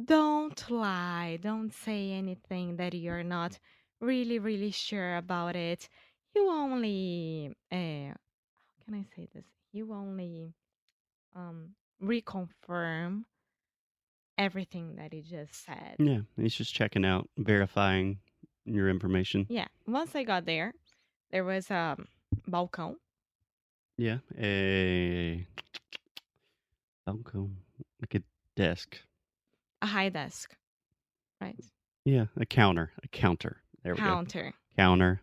don't 0.03 0.69
lie. 0.69 1.37
Don't 1.41 1.73
say 1.73 2.11
anything 2.11 2.77
that 2.77 2.93
you're 2.93 3.23
not 3.23 3.59
really, 3.99 4.39
really 4.39 4.71
sure 4.71 5.17
about 5.17 5.55
it. 5.55 5.87
You 6.35 6.49
only, 6.49 7.55
uh, 7.71 8.15
how 8.15 8.85
can 8.85 8.95
I 8.95 9.05
say 9.15 9.27
this? 9.33 9.45
You 9.73 9.93
only 9.93 10.53
um, 11.35 11.75
reconfirm 12.01 13.23
everything 14.37 14.95
that 14.95 15.13
he 15.13 15.21
just 15.21 15.65
said. 15.65 15.95
yeah. 15.99 16.19
He's 16.37 16.55
just 16.55 16.73
checking 16.73 17.05
out, 17.05 17.29
verifying 17.37 18.19
your 18.65 18.89
information. 18.89 19.45
Yeah. 19.49 19.67
Once 19.87 20.15
I 20.15 20.23
got 20.23 20.45
there, 20.45 20.73
there 21.31 21.43
was 21.43 21.69
um, 21.71 22.07
a 22.47 22.51
balcão. 22.51 22.95
Yeah. 23.97 24.17
A 24.39 25.45
balcony, 27.05 27.49
like 28.01 28.15
a 28.15 28.23
desk. 28.55 28.97
a 29.81 29.85
high 29.87 30.09
desk, 30.09 30.55
right? 31.39 31.55
Yeah, 32.05 32.25
a 32.37 32.45
counter. 32.45 32.91
A 33.03 33.07
counter. 33.07 33.61
There 33.83 33.93
we 33.93 33.99
go. 33.99 34.05
Counter. 34.05 34.53
Counter. 34.77 35.21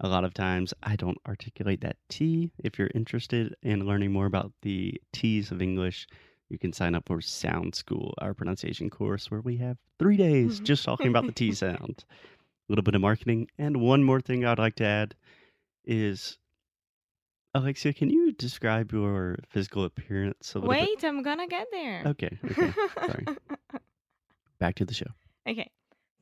A 0.00 0.08
lot 0.08 0.24
of 0.24 0.32
times 0.34 0.72
I 0.82 0.94
don't 0.96 1.18
articulate 1.26 1.80
that 1.80 1.96
T. 2.08 2.52
If 2.62 2.78
you're 2.78 2.90
interested 2.94 3.54
in 3.62 3.86
learning 3.86 4.12
more 4.12 4.26
about 4.26 4.52
the 4.62 5.00
T's 5.12 5.50
of 5.50 5.60
English, 5.60 6.06
you 6.48 6.58
can 6.58 6.72
sign 6.72 6.94
up 6.94 7.06
for 7.06 7.20
Sound 7.20 7.74
School, 7.74 8.14
our 8.18 8.34
pronunciation 8.34 8.90
course, 8.90 9.30
where 9.30 9.40
we 9.40 9.56
have 9.58 9.76
three 9.98 10.16
days 10.16 10.60
just 10.60 10.84
talking 10.84 11.08
about 11.08 11.26
the 11.26 11.32
T 11.32 11.52
sound. 11.54 12.04
A 12.10 12.72
little 12.72 12.82
bit 12.82 12.94
of 12.94 13.00
marketing. 13.00 13.48
And 13.58 13.78
one 13.78 14.02
more 14.04 14.20
thing 14.20 14.44
I'd 14.44 14.58
like 14.58 14.76
to 14.76 14.84
add 14.84 15.14
is 15.84 16.38
Alexia, 17.54 17.92
can 17.92 18.10
you 18.10 18.32
describe 18.32 18.92
your 18.92 19.36
physical 19.48 19.84
appearance 19.84 20.54
a 20.54 20.58
little 20.58 20.72
bit? 20.72 20.80
Wait, 20.80 21.04
I'm 21.04 21.22
gonna 21.22 21.46
get 21.48 21.66
there. 21.70 22.02
Okay, 22.06 22.38
okay. 22.44 22.72
Sorry. 23.06 23.26
Back 24.58 24.74
to 24.76 24.84
the 24.84 24.94
show. 24.94 25.10
Okay. 25.48 25.70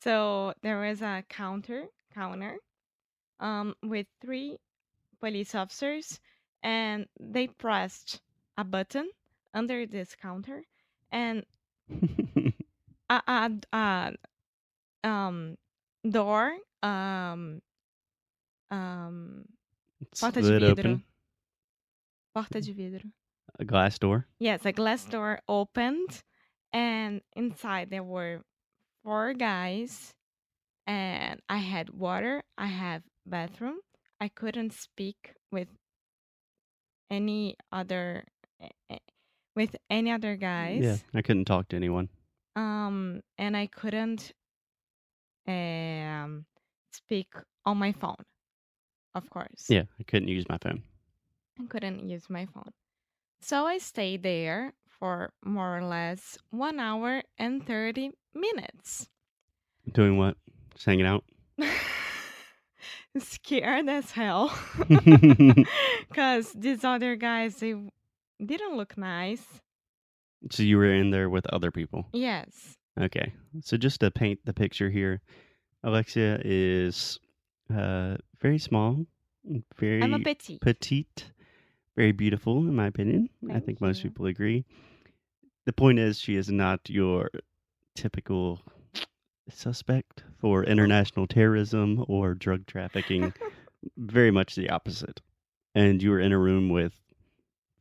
So 0.03 0.55
there 0.63 0.79
was 0.81 1.03
a 1.03 1.25
counter 1.29 1.87
counter 2.15 2.57
um 3.41 3.75
with 3.83 4.07
three 4.23 4.57
police 5.21 5.55
officers 5.55 6.21
and 6.63 7.07
they 7.21 7.47
pressed 7.47 8.21
a 8.57 8.65
button 8.65 9.11
under 9.57 9.87
this 9.87 10.15
counter 10.15 10.63
and 11.11 11.45
a, 13.11 13.23
a, 13.27 13.51
a 13.73 14.13
um 15.03 15.57
door 16.09 16.53
um 16.83 17.61
um 18.71 19.45
porta 20.21 20.43
de 20.43 20.61
vidro 20.61 20.71
open 20.71 21.05
porta 22.35 22.61
de 22.61 22.73
vidro 22.73 23.11
a 23.59 23.65
glass 23.65 23.99
door. 23.99 24.27
Yes, 24.39 24.65
a 24.67 24.73
glass 24.73 25.05
door 25.05 25.41
opened, 25.49 26.23
and 26.73 27.23
inside 27.35 27.91
there 27.91 28.03
were 28.03 28.43
four 29.03 29.33
guys, 29.33 30.13
and 30.87 31.41
I 31.49 31.59
had 31.59 31.91
water. 31.91 32.43
I 32.59 32.67
have 32.67 33.03
bathroom. 33.25 33.79
I 34.21 34.29
couldn't 34.29 34.73
speak 34.73 35.35
with 35.51 35.69
any 37.11 37.57
other 37.73 38.25
with 39.57 39.75
any 39.91 40.13
other 40.13 40.37
guys. 40.37 40.83
Yeah, 40.85 40.97
I 41.15 41.23
couldn't 41.23 41.47
talk 41.47 41.69
to 41.69 41.77
anyone. 41.77 42.09
Um, 42.55 43.23
and 43.39 43.57
I 43.57 43.67
couldn't 43.67 44.33
um 45.49 46.45
speak 46.93 47.29
on 47.65 47.79
my 47.79 47.93
phone. 47.93 48.23
Of 49.15 49.29
course. 49.31 49.67
Yeah, 49.69 49.85
I 49.99 50.03
couldn't 50.05 50.29
use 50.29 50.45
my 50.49 50.59
phone. 50.59 50.83
I 51.59 51.65
couldn't 51.67 52.09
use 52.09 52.29
my 52.29 52.47
phone. 52.47 52.71
So 53.41 53.67
I 53.67 53.79
stayed 53.79 54.23
there 54.23 54.75
for 54.87 55.33
more 55.45 55.79
or 55.79 55.85
less 55.85 56.39
one 56.51 56.81
hour 56.81 57.23
and 57.39 57.65
30 57.67 58.11
minutes. 58.35 59.09
Doing 59.93 60.19
what? 60.19 60.37
Just 60.75 60.85
hanging 60.85 61.07
out. 61.07 61.25
Scared 63.19 63.89
as 63.89 64.11
hell. 64.11 64.53
Because 66.09 66.53
these 66.53 66.85
other 66.85 67.17
guys, 67.17 67.57
they 67.57 67.75
didn't 68.45 68.77
look 68.77 68.97
nice. 68.97 69.45
so 70.51 70.63
you 70.63 70.77
were 70.77 70.93
in 70.93 71.11
there 71.11 71.29
with 71.31 71.47
other 71.53 71.71
people. 71.71 72.07
Yes. 72.13 72.77
Okay. 73.01 73.33
So 73.63 73.77
just 73.77 74.01
to 74.01 74.11
paint 74.11 74.41
the 74.45 74.53
picture 74.55 74.91
here, 74.91 75.21
Alexia 75.83 76.41
is 76.45 77.19
uh, 77.75 78.17
very 78.41 78.59
small, 78.59 79.07
very 79.77 80.03
I'm 80.03 80.15
a 80.15 80.21
petite. 80.21 80.61
petite, 80.61 81.31
very 81.97 82.13
beautiful, 82.13 82.59
in 82.59 82.75
my 82.75 82.87
opinion. 82.87 83.29
I 83.49 83.55
Thank 83.55 83.65
think 83.67 83.81
most 83.81 84.03
people 84.03 84.27
agree. 84.27 84.65
The 85.67 85.73
point 85.73 85.99
is, 85.99 86.19
she 86.19 86.37
is 86.37 86.49
not 86.49 86.89
your 86.89 87.31
typical 87.95 88.61
suspect 89.49 90.23
for 90.41 90.65
international 90.65 91.27
terrorism 91.27 92.05
or 92.09 92.35
drug 92.35 92.67
trafficking. 92.67 93.33
very 93.97 94.31
much 94.31 94.55
the 94.55 94.71
opposite. 94.71 95.21
And 95.75 96.03
you 96.03 96.11
were 96.11 96.21
in 96.21 96.33
a 96.33 96.39
room 96.39 96.69
with 96.69 96.95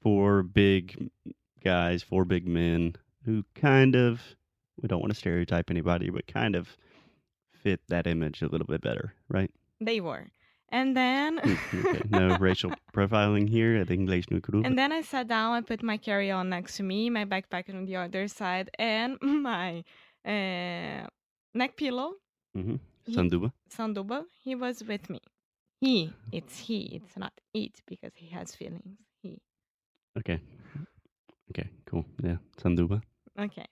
four 0.05 0.43
big 0.43 1.09
guys, 1.63 2.03
four 2.03 2.25
big 2.25 2.47
men 2.47 2.95
who 3.25 3.43
kind 3.55 3.95
of, 3.95 4.21
we 4.79 4.87
don't 4.87 4.99
want 5.01 5.11
to 5.11 5.17
stereotype 5.17 5.71
anybody, 5.71 6.11
but 6.11 6.27
kind 6.27 6.55
of 6.55 6.77
fit 7.63 7.81
that 7.87 8.05
image 8.05 8.43
a 8.43 8.47
little 8.47 8.67
bit 8.67 8.81
better, 8.81 9.15
right? 9.29 9.49
They 9.81 9.99
were. 9.99 10.27
And 10.69 10.95
then 10.95 11.39
Mm, 11.39 11.85
okay. 11.85 12.01
No 12.11 12.35
racial 12.39 12.71
profiling 12.93 13.49
here 13.49 13.75
at 13.77 13.89
English 13.89 14.25
no 14.29 14.39
Group. 14.39 14.63
and 14.65 14.77
then 14.77 14.91
I 14.91 15.01
sat 15.01 15.27
down, 15.27 15.53
I 15.53 15.61
put 15.61 15.81
my 15.81 15.97
carry-on 15.97 16.49
next 16.49 16.77
to 16.77 16.83
me, 16.83 17.09
my 17.09 17.25
backpack 17.25 17.73
on 17.73 17.85
the 17.85 17.95
other 17.95 18.27
side, 18.27 18.69
and 18.77 19.17
my 19.21 19.83
uh, 20.23 21.07
neck 21.55 21.77
pillow 21.77 22.13
hmm 22.53 22.75
he- 23.05 23.15
Sanduba. 23.15 23.51
Sanduba, 23.75 24.25
he 24.43 24.53
was 24.53 24.83
with 24.83 25.09
me. 25.09 25.21
He, 25.81 26.13
it's 26.31 26.59
he, 26.59 26.79
it's 26.97 27.17
not 27.17 27.33
it 27.55 27.81
because 27.87 28.13
he 28.15 28.27
has 28.37 28.53
feelings. 28.55 28.99
Okay. 30.17 30.35
Mm-hmm. 30.35 30.83
Okay, 31.51 31.69
cool. 31.85 32.05
Yeah, 32.23 32.37
Sanduba. 32.57 33.01
Okay. 33.39 33.65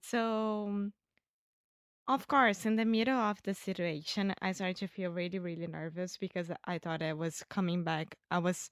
So 0.00 0.90
Of 2.08 2.26
course, 2.26 2.66
in 2.66 2.76
the 2.76 2.84
middle 2.84 3.16
of 3.18 3.40
the 3.44 3.54
situation, 3.54 4.34
I 4.42 4.52
started 4.52 4.76
to 4.78 4.86
feel 4.88 5.10
really, 5.12 5.38
really 5.38 5.66
nervous 5.66 6.16
because 6.18 6.50
I 6.64 6.78
thought 6.78 7.00
I 7.00 7.12
was 7.12 7.44
coming 7.48 7.84
back. 7.84 8.16
I 8.30 8.38
was, 8.38 8.68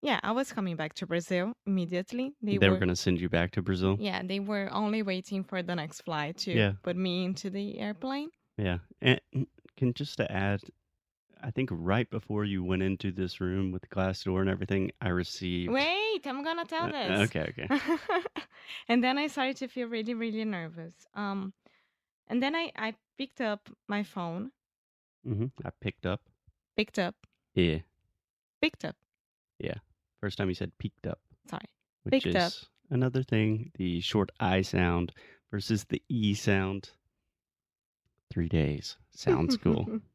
yeah, 0.00 0.18
I 0.22 0.32
was 0.32 0.52
coming 0.52 0.76
back 0.76 0.94
to 0.94 1.06
Brazil 1.06 1.52
immediately. 1.66 2.32
They, 2.42 2.58
were 2.58 2.76
going 2.76 2.88
to 2.88 2.96
send 2.96 3.20
you 3.20 3.28
back 3.28 3.52
to 3.52 3.62
Brazil? 3.62 3.96
yeah, 4.00 4.22
they 4.24 4.40
were 4.40 4.68
only 4.72 5.02
waiting 5.02 5.44
for 5.44 5.62
the 5.62 5.74
next 5.74 6.00
flight 6.02 6.38
to 6.38 6.52
Yeah. 6.52 6.72
put 6.82 6.96
me 6.96 7.24
into 7.24 7.50
the 7.50 7.78
airplane. 7.78 8.30
Yeah. 8.56 8.78
And 9.02 9.20
can 9.76 9.92
just 9.92 10.16
to 10.16 10.32
add, 10.32 10.60
I 11.42 11.50
think 11.50 11.70
right 11.72 12.08
before 12.08 12.44
you 12.44 12.62
went 12.62 12.82
into 12.82 13.10
this 13.10 13.40
room 13.40 13.72
with 13.72 13.82
the 13.82 13.88
glass 13.88 14.22
door 14.22 14.40
and 14.40 14.48
everything, 14.50 14.92
I 15.00 15.08
received. 15.08 15.72
Wait, 15.72 16.24
I'm 16.26 16.44
gonna 16.44 16.64
tell 16.64 16.84
Uh, 16.84 16.92
this. 16.92 17.20
okay, 17.28 17.52
okay. 17.58 17.68
and 18.88 19.02
then 19.02 19.18
I 19.18 19.26
started 19.26 19.56
to 19.56 19.68
feel 19.68 19.88
really, 19.88 20.14
really 20.14 20.44
nervous. 20.44 20.94
Um, 21.14 21.52
and 22.28 22.42
then 22.42 22.54
I 22.54 22.70
I 22.76 22.94
picked 23.18 23.40
up 23.40 23.68
my 23.88 24.02
phone, 24.04 24.52
Mm-hmm. 25.26 25.46
I 25.66 25.70
picked 25.80 26.06
up. 26.06 26.20
picked 26.76 26.98
up, 26.98 27.14
Yeah. 27.54 27.80
picked 28.60 28.84
up. 28.84 28.96
Yeah. 29.58 29.78
First 30.20 30.38
time 30.38 30.48
you 30.48 30.54
said 30.54 30.70
peeked 30.78 31.06
up, 31.06 31.20
Sorry, 31.50 31.66
which 32.04 32.12
Picked 32.24 32.26
is 32.36 32.36
up. 32.36 32.52
another 32.90 33.22
thing. 33.24 33.70
The 33.74 34.00
short 34.00 34.30
I 34.38 34.62
sound 34.62 35.12
versus 35.50 35.84
the 35.84 36.00
E 36.08 36.34
sound. 36.34 36.90
Three 38.30 38.48
days. 38.48 38.96
Sounds 39.10 39.56
cool. 39.56 40.00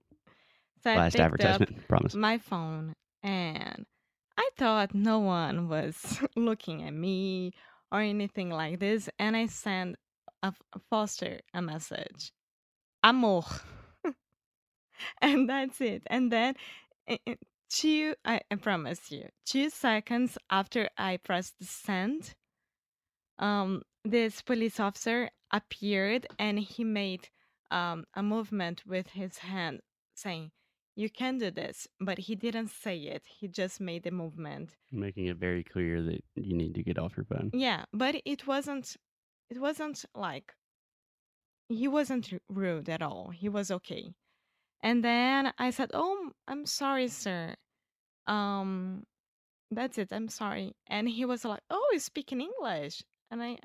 so 0.84 0.94
Last 0.94 1.20
advertisement. 1.20 1.88
Promise. 1.88 2.16
my 2.16 2.38
phone, 2.38 2.94
and 3.24 3.86
I 4.38 4.50
thought 4.58 4.94
no 4.94 5.20
one 5.20 5.68
was 5.70 6.20
looking 6.36 6.84
at 6.84 6.94
me 6.94 7.54
or 7.92 8.02
anything 8.02 8.50
like 8.50 8.80
this, 8.80 9.10
and 9.20 9.36
I 9.36 9.48
sent 9.48 9.96
a, 10.44 10.54
Foster 10.90 11.40
a 11.54 11.62
message, 11.62 12.32
amor, 13.04 13.44
and 15.22 15.50
that's 15.50 15.82
it. 15.82 16.04
And 16.08 16.32
then 16.32 16.56
two, 17.70 18.16
I, 18.26 18.42
I 18.52 18.56
promise 18.56 19.12
you, 19.12 19.30
two 19.46 19.70
seconds 19.70 20.38
after 20.50 20.90
I 20.98 21.18
pressed 21.18 21.56
send, 21.62 22.34
um, 23.40 23.84
this 24.04 24.42
police 24.42 24.80
officer 24.80 25.30
appeared 25.52 26.28
and 26.40 26.60
he 26.60 26.84
made 26.84 27.30
um, 27.72 28.06
a 28.16 28.24
movement 28.24 28.84
with 28.86 29.10
his 29.10 29.40
hand 29.40 29.82
saying, 30.16 30.52
You 30.98 31.12
can 31.12 31.38
do 31.38 31.52
this. 31.52 31.88
But 32.00 32.18
he 32.18 32.34
didn't 32.36 32.70
say 32.70 32.98
it, 32.98 33.24
he 33.28 33.48
just 33.48 33.80
made 33.80 34.02
the 34.02 34.10
movement. 34.10 34.76
Making 34.92 35.28
it 35.28 35.38
very 35.38 35.64
clear 35.64 36.02
that 36.02 36.24
you 36.36 36.56
need 36.58 36.74
to 36.74 36.82
get 36.82 36.98
off 36.98 37.16
your 37.16 37.26
phone. 37.26 37.52
Yeah, 37.54 37.86
but 37.94 38.16
it 38.26 38.48
wasn't, 38.48 38.98
it 39.52 39.60
wasn't 39.62 40.04
like, 40.16 40.54
he 41.70 41.88
wasn't 41.88 42.34
rude 42.50 42.90
at 42.90 43.04
all. 43.04 43.30
He 43.30 43.48
was 43.48 43.70
okay. 43.70 44.16
And 44.82 45.04
then 45.04 45.54
I 45.60 45.70
said, 45.70 45.92
Oh, 45.94 46.32
I'm 46.48 46.66
sorry, 46.66 47.10
sir. 47.10 47.54
Um, 48.26 49.04
that's 49.70 50.00
it. 50.00 50.10
I'm 50.12 50.30
sorry. 50.30 50.76
And 50.88 51.08
he 51.08 51.26
was 51.26 51.46
like, 51.46 51.62
Oh, 51.70 51.90
you 51.94 52.00
speak 52.00 52.32
in 52.32 52.42
English. 52.42 53.04
And 53.30 53.44
I, 53.44 53.60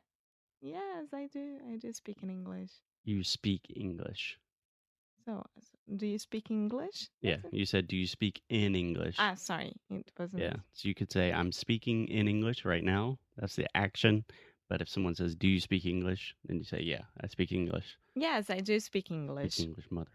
yes, 0.60 1.06
I 1.14 1.28
do. 1.32 1.56
I 1.72 1.76
do 1.76 1.94
speak 1.94 2.18
in 2.22 2.28
English. 2.28 2.72
You 3.04 3.24
speak 3.24 3.62
English. 3.74 4.36
So, 5.25 5.45
do 5.97 6.07
you 6.07 6.19
speak 6.19 6.50
English? 6.50 7.09
Yeah. 7.21 7.37
That's. 7.43 7.55
You 7.55 7.64
said, 7.64 7.87
do 7.87 7.97
you 7.97 8.07
speak 8.07 8.43
in 8.49 8.75
English? 8.75 9.17
Ah, 9.19 9.35
sorry. 9.35 9.73
It 9.91 10.11
wasn't. 10.19 10.43
Yeah. 10.43 10.57
So 10.73 10.88
you 10.88 10.95
could 10.95 11.12
say, 11.12 11.33
I'm 11.33 11.52
speaking 11.52 12.09
in 12.09 12.29
English 12.29 12.64
right 12.64 12.85
now. 12.85 13.19
That's 13.37 13.57
the 13.57 13.67
action. 13.76 14.25
But 14.69 14.81
if 14.81 14.88
someone 14.88 15.14
says, 15.14 15.37
Do 15.37 15.49
you 15.49 15.61
speak 15.61 15.85
English? 15.85 16.35
Then 16.47 16.57
you 16.57 16.64
say, 16.64 16.81
Yeah, 16.81 17.02
I 17.21 17.29
speak 17.29 17.52
English. 17.52 17.99
Yes, 18.14 18.49
I 18.49 18.61
do 18.61 18.81
speak 18.81 19.11
English. 19.11 19.55
Speak 19.55 19.69
English, 19.69 19.87
mother. 19.91 20.11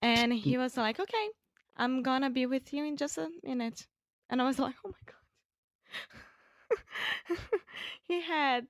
And 0.00 0.32
he 0.32 0.56
was 0.56 0.76
like, 0.84 0.98
okay, 0.98 1.28
I'm 1.76 2.02
gonna 2.02 2.30
be 2.30 2.46
with 2.46 2.72
you 2.72 2.84
in 2.84 2.96
just 2.96 3.18
a 3.18 3.28
minute. 3.42 3.86
And 4.30 4.40
I 4.40 4.46
was 4.46 4.58
like, 4.58 4.74
oh 4.84 4.90
my 4.90 5.04
God. 5.06 5.14
he 8.08 8.22
had 8.22 8.66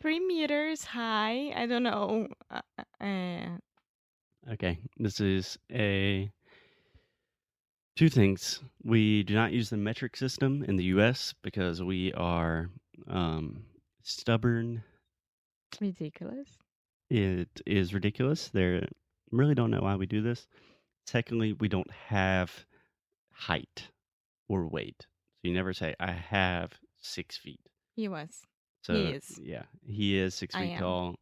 three 0.00 0.20
meters 0.20 0.84
high. 0.84 1.52
I 1.54 1.66
don't 1.66 1.82
know. 1.82 2.28
Uh, 2.50 2.60
uh, 3.00 3.58
Okay. 4.50 4.78
This 4.98 5.20
is 5.20 5.58
a. 5.70 6.30
Two 7.96 8.08
things. 8.08 8.60
We 8.82 9.22
do 9.22 9.34
not 9.34 9.52
use 9.52 9.68
the 9.68 9.76
metric 9.76 10.16
system 10.16 10.64
in 10.66 10.76
the 10.76 10.84
US 10.84 11.34
because 11.42 11.82
we 11.82 12.12
are 12.14 12.70
um, 13.08 13.64
stubborn. 14.02 14.82
ridiculous. 15.80 16.48
It 17.10 17.60
is 17.66 17.92
ridiculous. 17.92 18.48
There 18.48 18.86
really 19.30 19.54
don't 19.54 19.70
know 19.70 19.80
why 19.82 19.96
we 19.96 20.06
do 20.06 20.22
this. 20.22 20.46
Secondly, 21.06 21.52
we 21.52 21.68
don't 21.68 21.90
have 21.90 22.64
height 23.30 23.88
or 24.48 24.66
weight. 24.68 24.96
So 25.00 25.48
you 25.48 25.54
never 25.54 25.72
say, 25.72 25.94
I 25.98 26.12
have 26.12 26.72
six 27.00 27.36
feet. 27.36 27.60
He 27.96 28.08
was. 28.08 28.42
So 28.82 28.94
is. 28.94 29.38
yeah, 29.42 29.64
he 29.86 30.18
is 30.18 30.34
six 30.34 30.54
I 30.54 30.60
feet 30.60 30.72
am. 30.72 30.80
tall. 30.80 31.14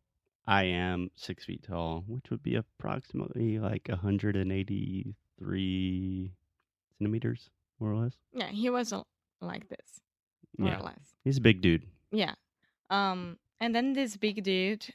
I 0.47 0.65
am 0.65 1.11
six 1.15 1.45
feet 1.45 1.63
tall, 1.63 2.05
which 2.07 2.31
would 2.31 2.43
be 2.43 2.57
approximately 2.57 3.59
like 3.59 3.89
183 3.89 6.33
centimeters, 6.99 7.51
more 7.79 7.93
or 7.93 7.97
less. 7.97 8.15
Yeah, 8.33 8.49
he 8.49 8.71
was 8.71 8.93
uh, 8.93 9.03
like 9.41 9.69
this, 9.69 10.01
more 10.59 10.71
yeah, 10.71 10.81
or 10.81 10.85
less. 10.85 11.15
he's 11.25 11.39
a 11.39 11.41
big 11.41 11.63
dude. 11.63 11.87
Yeah. 12.11 12.35
Um, 12.91 13.39
and 13.61 13.75
then 13.75 13.93
this 13.93 14.17
big 14.17 14.43
dude 14.43 14.87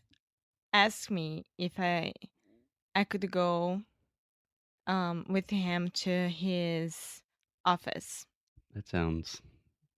asked 0.73 1.10
me 1.10 1.45
if 1.58 1.79
I 1.79 2.12
I 2.93 3.05
could 3.05 3.31
go 3.31 3.81
um 4.88 5.25
with 5.29 5.49
him 5.49 5.89
to 5.89 6.27
his 6.29 7.21
office. 7.65 8.25
That 8.73 8.88
sounds 8.88 9.41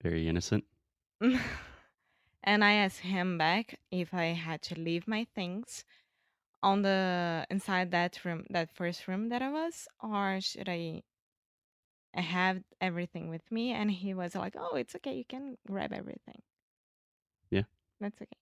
very 0.04 0.28
innocent. 0.28 0.64
and 2.44 2.64
I 2.64 2.74
asked 2.74 3.02
him 3.02 3.38
back 3.38 3.80
if 3.92 4.14
I 4.14 4.26
had 4.28 4.62
to 4.64 4.80
leave 4.80 5.08
my 5.08 5.26
things 5.36 5.86
on 6.64 6.82
the 6.84 7.46
inside 7.50 7.92
that 7.92 8.24
room, 8.26 8.46
that 8.52 8.72
first 8.76 9.08
room 9.08 9.30
that 9.30 9.42
I 9.42 9.50
was, 9.52 9.88
or 10.02 10.42
should 10.42 10.70
I 10.70 11.04
I 12.14 12.20
have 12.20 12.66
everything 12.82 13.30
with 13.30 13.50
me? 13.50 13.72
And 13.72 13.90
he 13.90 14.14
was 14.14 14.36
like, 14.36 14.56
"Oh, 14.58 14.76
it's 14.76 14.94
okay. 14.96 15.16
You 15.16 15.24
can 15.24 15.58
grab 15.66 15.94
everything." 15.94 16.42
Yeah. 17.50 17.64
That's 18.00 18.22
okay. 18.22 18.38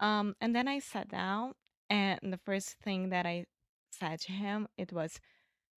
Um, 0.00 0.36
and 0.40 0.54
then 0.54 0.68
I 0.68 0.78
sat 0.80 1.08
down, 1.08 1.54
and 1.90 2.20
the 2.32 2.38
first 2.38 2.78
thing 2.82 3.10
that 3.10 3.26
I 3.26 3.46
said 3.90 4.20
to 4.22 4.32
him 4.32 4.68
it 4.78 4.92
was, 4.92 5.20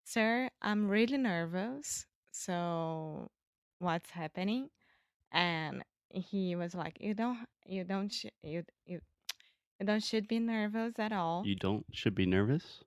"Sir, 0.05 0.49
I'm 0.61 0.89
really 0.89 1.17
nervous. 1.17 2.07
So, 2.31 3.31
what's 3.79 4.11
happening?" 4.11 4.69
And 5.31 5.83
he 6.15 6.55
was 6.55 6.73
like, 6.73 6.97
"You 6.99 7.13
don't, 7.13 7.39
you 7.65 7.83
don't, 7.83 8.11
sh- 8.11 8.25
you, 8.43 8.63
you, 8.85 9.01
you 9.79 9.85
don't 9.85 10.03
should 10.03 10.27
be 10.27 10.39
nervous 10.39 10.93
at 10.97 11.11
all." 11.11 11.43
You 11.45 11.55
don't 11.55 11.85
should 11.91 12.15
be 12.15 12.25
nervous. 12.25 12.83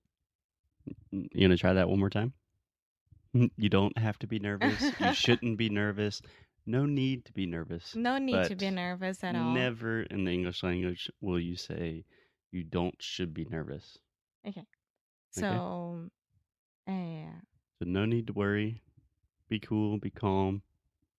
You 1.10 1.28
gonna 1.48 1.56
try 1.56 1.74
that 1.74 1.88
one 1.88 1.98
more 2.00 2.10
time? 2.10 2.32
You 3.56 3.68
don't 3.68 3.96
have 3.98 4.18
to 4.20 4.26
be 4.26 4.38
nervous. 4.38 4.80
you 5.00 5.12
shouldn't 5.24 5.58
be 5.58 5.68
nervous. 5.68 6.22
No 6.66 6.86
need 6.86 7.24
to 7.26 7.32
be 7.32 7.46
nervous. 7.46 7.94
no 7.94 8.18
need 8.18 8.44
to 8.48 8.56
be 8.56 8.70
nervous 8.70 9.22
at 9.22 9.36
all. 9.36 9.52
Never 9.52 10.02
in 10.02 10.24
the 10.24 10.32
English 10.32 10.62
language 10.62 11.10
will 11.20 11.38
you 11.38 11.54
say 11.56 12.04
you 12.50 12.64
don't 12.64 12.94
should 13.00 13.32
be 13.34 13.44
nervous. 13.44 13.98
Okay. 14.46 14.64
So, 15.30 16.08
uh, 16.88 16.92
So 17.78 17.84
no 17.84 18.06
need 18.06 18.26
to 18.28 18.32
worry. 18.32 18.82
Be 19.48 19.58
cool, 19.60 19.98
be 19.98 20.10
calm. 20.10 20.62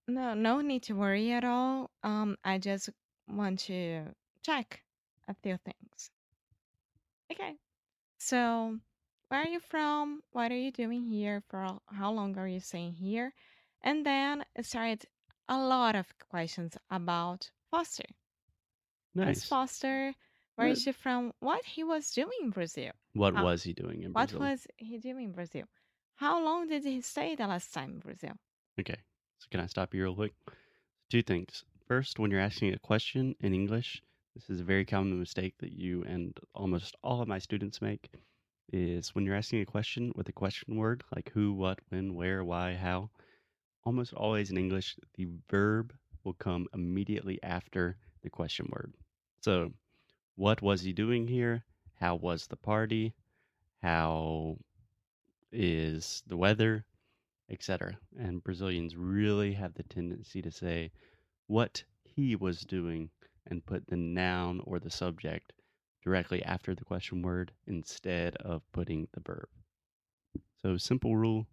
No, 0.10 0.34
no 0.34 0.62
need 0.62 0.84
to 0.84 0.94
worry 0.94 1.32
at 1.32 1.44
all. 1.44 1.92
Um, 2.04 2.36
I 2.44 2.58
just 2.58 2.90
want 3.28 3.60
to 3.62 4.06
check 4.44 4.82
a 5.28 5.34
few 5.34 5.58
things. 5.58 6.12
Okay. 7.32 7.56
So, 8.18 8.80
where 9.30 9.42
are 9.42 9.48
you 9.48 9.60
from? 9.60 10.22
What 10.32 10.52
are 10.52 10.58
you 10.58 10.72
doing 10.72 11.06
here? 11.06 11.42
For 11.50 11.60
how- 11.62 11.82
how 11.88 12.12
long 12.12 12.38
are 12.38 12.48
you 12.48 12.60
staying 12.60 12.94
here? 12.94 13.34
And 13.82 14.06
then 14.06 14.44
it 14.56 14.66
started 14.66 15.06
a 15.48 15.58
lot 15.58 15.96
of 15.96 16.08
questions 16.30 16.78
about 16.90 17.52
Foster. 17.72 18.06
Who's 19.14 19.26
Nice. 19.26 19.46
Foster? 19.48 20.14
Where 20.56 20.68
is 20.68 20.80
Good. 20.80 20.84
she 20.84 20.92
from? 20.92 21.34
What 21.40 21.64
he 21.66 21.84
was 21.84 22.12
doing 22.12 22.38
in 22.42 22.50
Brazil? 22.50 22.92
What 23.14 23.36
How- 23.36 23.44
was 23.46 23.64
he 23.64 23.74
doing 23.74 24.04
in 24.04 24.12
Brazil? 24.12 24.14
What 24.14 24.30
Brazil? 24.30 24.40
was 24.52 24.68
he 24.78 24.98
doing 24.98 25.26
in 25.26 25.32
Brazil? 25.32 25.68
How 26.16 26.44
long 26.44 26.68
did 26.68 26.84
he 26.84 27.00
stay 27.02 27.36
the 27.36 27.48
last 27.48 27.72
time 27.74 27.92
in 27.94 28.00
Brazil? 28.00 28.36
Okay. 28.80 28.98
So 29.40 29.48
can 29.50 29.60
I 29.60 29.66
stop 29.66 29.94
you 29.94 30.04
real 30.04 30.16
quick? 30.16 30.34
Two 31.10 31.24
things. 31.24 31.64
First, 31.88 32.20
when 32.20 32.30
you're 32.30 32.40
asking 32.40 32.74
a 32.74 32.80
question 32.80 33.36
in 33.40 33.54
English, 33.54 34.02
this 34.36 34.50
is 34.50 34.60
a 34.60 34.64
very 34.64 34.86
common 34.86 35.20
mistake 35.20 35.56
that 35.60 35.72
you 35.72 36.04
and 36.04 36.38
almost 36.54 36.96
all 37.04 37.22
of 37.22 37.28
my 37.28 37.40
students 37.40 37.82
make 37.82 38.10
is 38.72 39.16
when 39.16 39.26
you're 39.26 39.36
asking 39.36 39.62
a 39.62 39.66
question 39.66 40.12
with 40.16 40.30
a 40.30 40.34
question 40.34 40.76
word 40.76 41.04
like 41.16 41.32
who, 41.34 41.54
what, 41.54 41.80
when, 41.90 42.14
where, 42.14 42.44
why, 42.44 42.76
how, 42.76 43.10
almost 43.84 44.14
always 44.14 44.52
in 44.52 44.58
English, 44.58 44.96
the 45.16 45.28
verb 45.50 45.94
will 46.24 46.34
come 46.34 46.68
immediately 46.74 47.40
after 47.42 47.98
the 48.22 48.30
question 48.30 48.70
word. 48.72 48.94
So, 49.42 49.74
what 50.36 50.62
was 50.62 50.82
he 50.82 50.94
doing 50.94 51.28
here? 51.28 51.64
how 52.00 52.16
was 52.16 52.48
the 52.48 52.56
party, 52.56 53.14
how 53.82 54.58
is 55.52 56.24
the 56.28 56.38
weather, 56.38 56.86
etc. 57.50 57.98
And 58.18 58.44
Brazilians 58.44 58.96
really 58.96 59.54
have 59.54 59.74
the 59.74 59.84
tendency 59.84 60.42
to 60.42 60.52
say 60.52 60.92
what 61.48 61.84
he 62.04 62.36
was 62.36 62.62
doing 62.62 63.10
and 63.48 63.66
put 63.66 63.88
the 63.88 63.98
noun 63.98 64.62
or 64.64 64.80
the 64.80 64.90
subject 64.90 65.54
directly 66.04 66.44
after 66.44 66.76
the 66.76 66.86
question 66.86 67.22
word 67.22 67.52
instead 67.68 68.36
of 68.38 68.62
putting 68.72 69.08
the 69.14 69.22
verb. 69.22 69.48
So, 70.62 70.78
simple 70.78 71.16
rule 71.16 71.48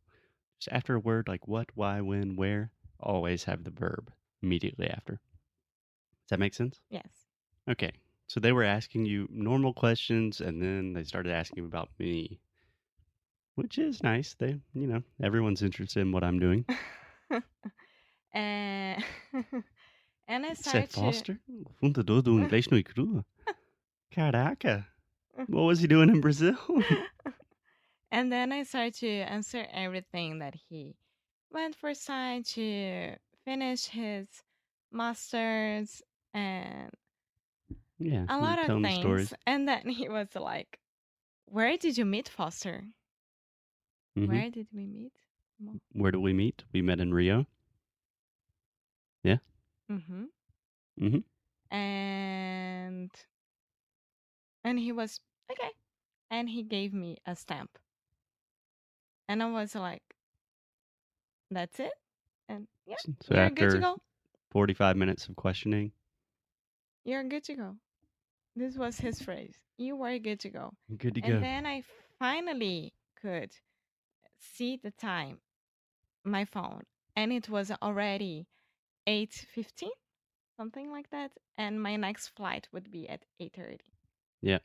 just 0.58 0.74
after 0.74 0.94
a 0.94 1.00
word 1.00 1.28
like 1.28 1.46
what, 1.46 1.68
why, 1.74 2.00
when, 2.00 2.36
where, 2.36 2.70
always 3.00 3.44
have 3.44 3.64
the 3.64 3.70
verb 3.70 4.10
immediately 4.42 4.88
after. 4.88 5.14
Does 5.14 6.30
that 6.30 6.40
make 6.40 6.54
sense? 6.54 6.80
Yes. 6.90 7.26
Okay. 7.68 7.92
So 8.28 8.40
they 8.40 8.52
were 8.52 8.64
asking 8.64 9.06
you 9.06 9.28
normal 9.30 9.72
questions 9.72 10.40
and 10.40 10.60
then 10.60 10.92
they 10.92 11.04
started 11.04 11.32
asking 11.32 11.64
about 11.64 11.90
me, 11.98 12.40
which 13.56 13.78
is 13.78 14.02
nice. 14.02 14.34
They, 14.38 14.60
you 14.72 14.86
know, 14.86 15.02
everyone's 15.20 15.62
interested 15.62 16.00
in 16.00 16.12
what 16.12 16.22
I'm 16.22 16.38
doing. 16.38 16.64
and 18.32 19.02
and 20.28 20.46
I 20.46 20.54
started 20.54 20.90
to 20.90 21.00
Foster, 21.00 21.38
fundador 21.82 22.22
do 22.22 22.38
Inglês 22.40 22.70
no 22.70 22.82
Cru. 22.82 23.24
Caraca. 24.14 24.86
What 25.48 25.62
was 25.62 25.80
he 25.80 25.86
doing 25.86 26.08
in 26.08 26.20
Brazil? 26.20 26.56
and 28.10 28.32
then 28.32 28.52
I 28.52 28.62
started 28.62 28.94
to 29.00 29.08
answer 29.08 29.66
everything 29.72 30.38
that 30.38 30.54
he 30.54 30.94
went 31.50 31.74
for 31.74 31.92
side 31.94 32.46
to 32.46 33.16
finish 33.44 33.86
his 33.86 34.26
masters 34.90 36.02
and 36.32 36.90
yeah. 37.98 38.24
a 38.28 38.38
lot 38.38 38.58
of 38.58 38.66
the 38.82 38.92
stories. 39.00 39.28
things. 39.28 39.40
And 39.46 39.68
then 39.68 39.88
he 39.88 40.08
was 40.08 40.28
like, 40.34 40.78
"Where 41.46 41.76
did 41.76 41.98
you 41.98 42.04
meet 42.04 42.28
Foster? 42.28 42.84
Mhm. 44.16 44.28
Where 44.28 44.50
did 44.50 44.68
we 44.72 44.86
meet?" 44.86 45.12
Where 45.92 46.10
do 46.12 46.20
we 46.20 46.32
meet? 46.32 46.64
We 46.72 46.82
met 46.82 47.00
in 47.00 47.12
Rio. 47.14 47.46
Mm-hmm. 49.90 50.24
Mhm. 50.98 51.24
And 51.70 53.10
and 54.64 54.78
he 54.78 54.92
was 54.92 55.20
okay, 55.50 55.72
and 56.30 56.50
he 56.50 56.62
gave 56.62 56.92
me 56.94 57.18
a 57.26 57.36
stamp, 57.36 57.78
and 59.28 59.42
I 59.42 59.50
was 59.50 59.74
like, 59.74 60.16
"That's 61.50 61.80
it." 61.80 61.92
And 62.48 62.68
yeah, 62.86 62.96
So 63.22 63.34
you're 63.34 63.50
good 63.50 63.70
to 63.70 63.78
go. 63.80 64.00
45 64.50 64.96
minutes 64.96 65.28
of 65.28 65.36
questioning, 65.36 65.92
You're 67.04 67.24
good 67.24 67.44
to 67.44 67.54
go. 67.54 67.76
This 68.56 68.76
was 68.76 68.98
his 69.00 69.20
phrase. 69.22 69.54
You 69.78 69.96
were 69.96 70.18
good 70.18 70.40
to 70.40 70.50
go. 70.50 70.72
good 70.98 71.14
to 71.14 71.20
And 71.22 71.34
go. 71.34 71.40
then 71.40 71.66
I 71.66 71.82
finally 72.18 72.92
could 73.16 73.52
see 74.38 74.76
the 74.76 74.90
time, 74.92 75.40
my 76.24 76.44
phone, 76.44 76.84
and 77.16 77.32
it 77.32 77.48
was 77.48 77.70
already 77.82 78.48
8:15, 79.06 79.92
something 80.58 80.90
like 80.90 81.10
that, 81.10 81.38
and 81.58 81.82
my 81.82 81.96
next 81.96 82.28
flight 82.30 82.68
would 82.72 82.90
be 82.90 83.08
at 83.08 83.26
8:30. 83.40 83.92
Yeah. 84.42 84.58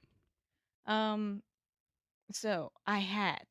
Um 0.86 1.44
so 2.32 2.74
I 2.88 3.00
had 3.00 3.46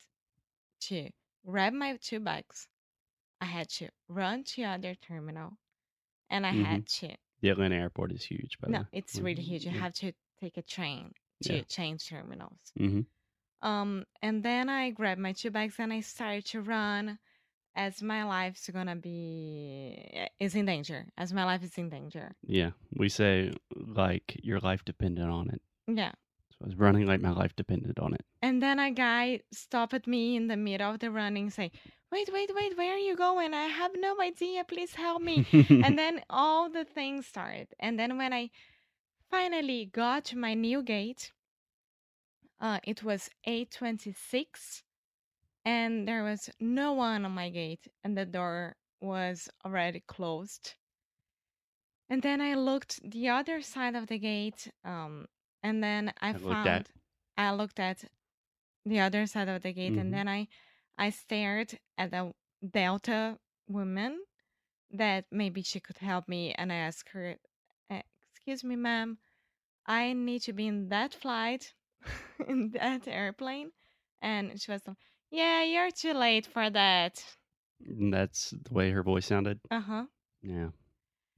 to 0.83 1.11
grab 1.47 1.73
my 1.75 1.97
two 1.99 2.21
bags. 2.21 2.69
I 3.41 3.47
had 3.47 3.69
to 3.71 3.91
run 4.09 4.45
to 4.45 4.65
other 4.65 4.95
terminal 4.97 5.59
and 6.31 6.47
I 6.47 6.53
Mhm. 6.53 6.53
had 6.53 6.87
to 7.01 7.17
The 7.41 7.51
Atlanta 7.51 7.77
airport 7.77 8.13
is 8.13 8.25
huge, 8.25 8.59
by 8.61 8.71
the 8.71 8.77
No, 8.77 8.83
way. 8.83 8.87
it's 8.93 9.21
really 9.21 9.43
huge. 9.43 9.65
You 9.65 9.71
Yeah. 9.71 9.83
have 9.83 9.95
to 9.95 10.13
take 10.39 10.57
a 10.57 10.63
train 10.63 11.15
to 11.43 11.63
Yeah. 11.63 11.65
change 11.65 12.07
terminals. 12.09 12.73
Mhm. 12.77 13.07
Um, 13.63 14.05
and 14.23 14.43
then 14.43 14.69
I 14.69 14.91
grabbed 14.91 15.21
my 15.21 15.33
two 15.33 15.51
bags 15.51 15.75
and 15.79 15.93
I 15.93 16.01
started 16.01 16.47
to 16.47 16.63
run 16.63 17.19
as 17.77 18.03
my 18.03 18.25
life's 18.25 18.69
gonna 18.69 18.97
be 18.97 20.27
is 20.39 20.55
in 20.55 20.67
danger. 20.67 21.07
As 21.17 21.33
my 21.33 21.45
life 21.45 21.63
is 21.63 21.77
in 21.77 21.89
danger. 21.89 22.33
Yeah. 22.47 22.71
We 22.95 23.09
say 23.09 23.53
like 23.77 24.39
your 24.43 24.61
life 24.61 24.85
depended 24.85 25.25
on 25.25 25.51
it. 25.51 25.63
Yeah. 25.87 26.13
So 26.51 26.59
I 26.63 26.67
was 26.67 26.77
running 26.77 27.07
like 27.07 27.21
my 27.21 27.31
life 27.31 27.55
depended 27.55 27.99
on 27.99 28.15
it. 28.15 28.25
And 28.43 28.63
then 28.63 28.79
a 28.79 28.91
guy 28.91 29.41
stopped 29.53 29.95
at 29.95 30.07
me 30.07 30.37
in 30.37 30.49
the 30.49 30.57
middle 30.57 30.91
of 30.93 31.01
the 31.01 31.11
running, 31.11 31.51
say, 31.51 31.71
"Wait, 32.11 32.29
wait, 32.33 32.51
wait! 32.55 32.77
Where 32.77 32.95
are 32.95 32.99
you 32.99 33.17
going? 33.17 33.55
I 33.55 33.67
have 33.67 33.93
no 33.97 34.21
idea. 34.21 34.65
Please 34.65 34.95
help 34.95 35.23
me." 35.23 35.47
and 35.53 35.99
then 36.03 36.23
all 36.29 36.69
the 36.69 36.85
things 36.85 37.27
started. 37.27 37.69
And 37.79 37.99
then 37.99 38.19
when 38.19 38.33
I 38.33 38.51
finally 39.31 39.87
got 39.93 40.25
to 40.27 40.37
my 40.37 40.55
new 40.55 40.83
gate, 40.83 41.33
uh, 42.61 42.81
it 42.85 43.03
was 43.03 43.31
8:26, 43.45 44.85
and 45.65 46.09
there 46.09 46.25
was 46.25 46.51
no 46.61 46.93
one 46.95 47.25
on 47.25 47.33
my 47.33 47.51
gate, 47.51 47.89
and 48.05 48.17
the 48.19 48.27
door 48.27 48.77
was 49.01 49.49
already 49.65 50.01
closed. 50.01 50.77
And 52.11 52.23
then 52.23 52.41
I 52.43 52.55
looked 52.55 53.01
the 53.11 53.29
other 53.29 53.63
side 53.63 53.95
of 53.95 54.07
the 54.09 54.19
gate, 54.19 54.71
um, 54.85 55.29
and 55.63 55.83
then 55.83 56.13
I 56.21 56.33
I 56.33 56.39
found 56.39 56.67
at- 56.67 56.91
I 57.39 57.53
looked 57.53 57.81
at 57.81 58.05
the 58.85 59.01
other 59.01 59.27
side 59.27 59.49
of 59.49 59.63
the 59.63 59.73
gate, 59.73 59.97
Mhm. 59.97 59.99
and 59.99 60.13
then 60.15 60.29
I 60.29 60.49
I 60.99 61.11
stared 61.11 61.81
at 61.99 62.13
a 62.15 62.35
Delta 62.69 63.41
woman 63.69 64.25
that 64.91 65.27
maybe 65.33 65.63
she 65.63 65.81
could 65.81 65.99
help 65.99 66.29
me, 66.29 66.55
and 66.55 66.73
I 66.73 66.77
asked 66.77 67.11
her, 67.11 67.39
"Uh, 67.91 68.03
"Excuse 68.33 68.65
me, 68.65 68.77
ma'am, 68.77 69.19
I 69.87 70.13
need 70.15 70.43
to 70.43 70.53
be 70.55 70.67
in 70.69 70.89
that 70.91 71.15
flight, 71.15 71.75
in 72.49 72.71
that 72.73 73.07
airplane," 73.09 73.71
and 74.23 74.61
she 74.61 74.71
was 74.71 74.83
like, 74.87 74.97
"Yeah, 75.31 75.63
you're 75.65 75.91
too 75.91 76.15
late 76.15 76.47
for 76.47 76.71
that." 76.71 77.25
And 77.87 78.13
that's 78.13 78.51
the 78.51 78.75
way 78.75 78.91
her 78.91 79.03
voice 79.03 79.27
sounded. 79.27 79.61
Uh 79.71 79.81
huh. 79.81 80.05
Yeah. 80.43 80.69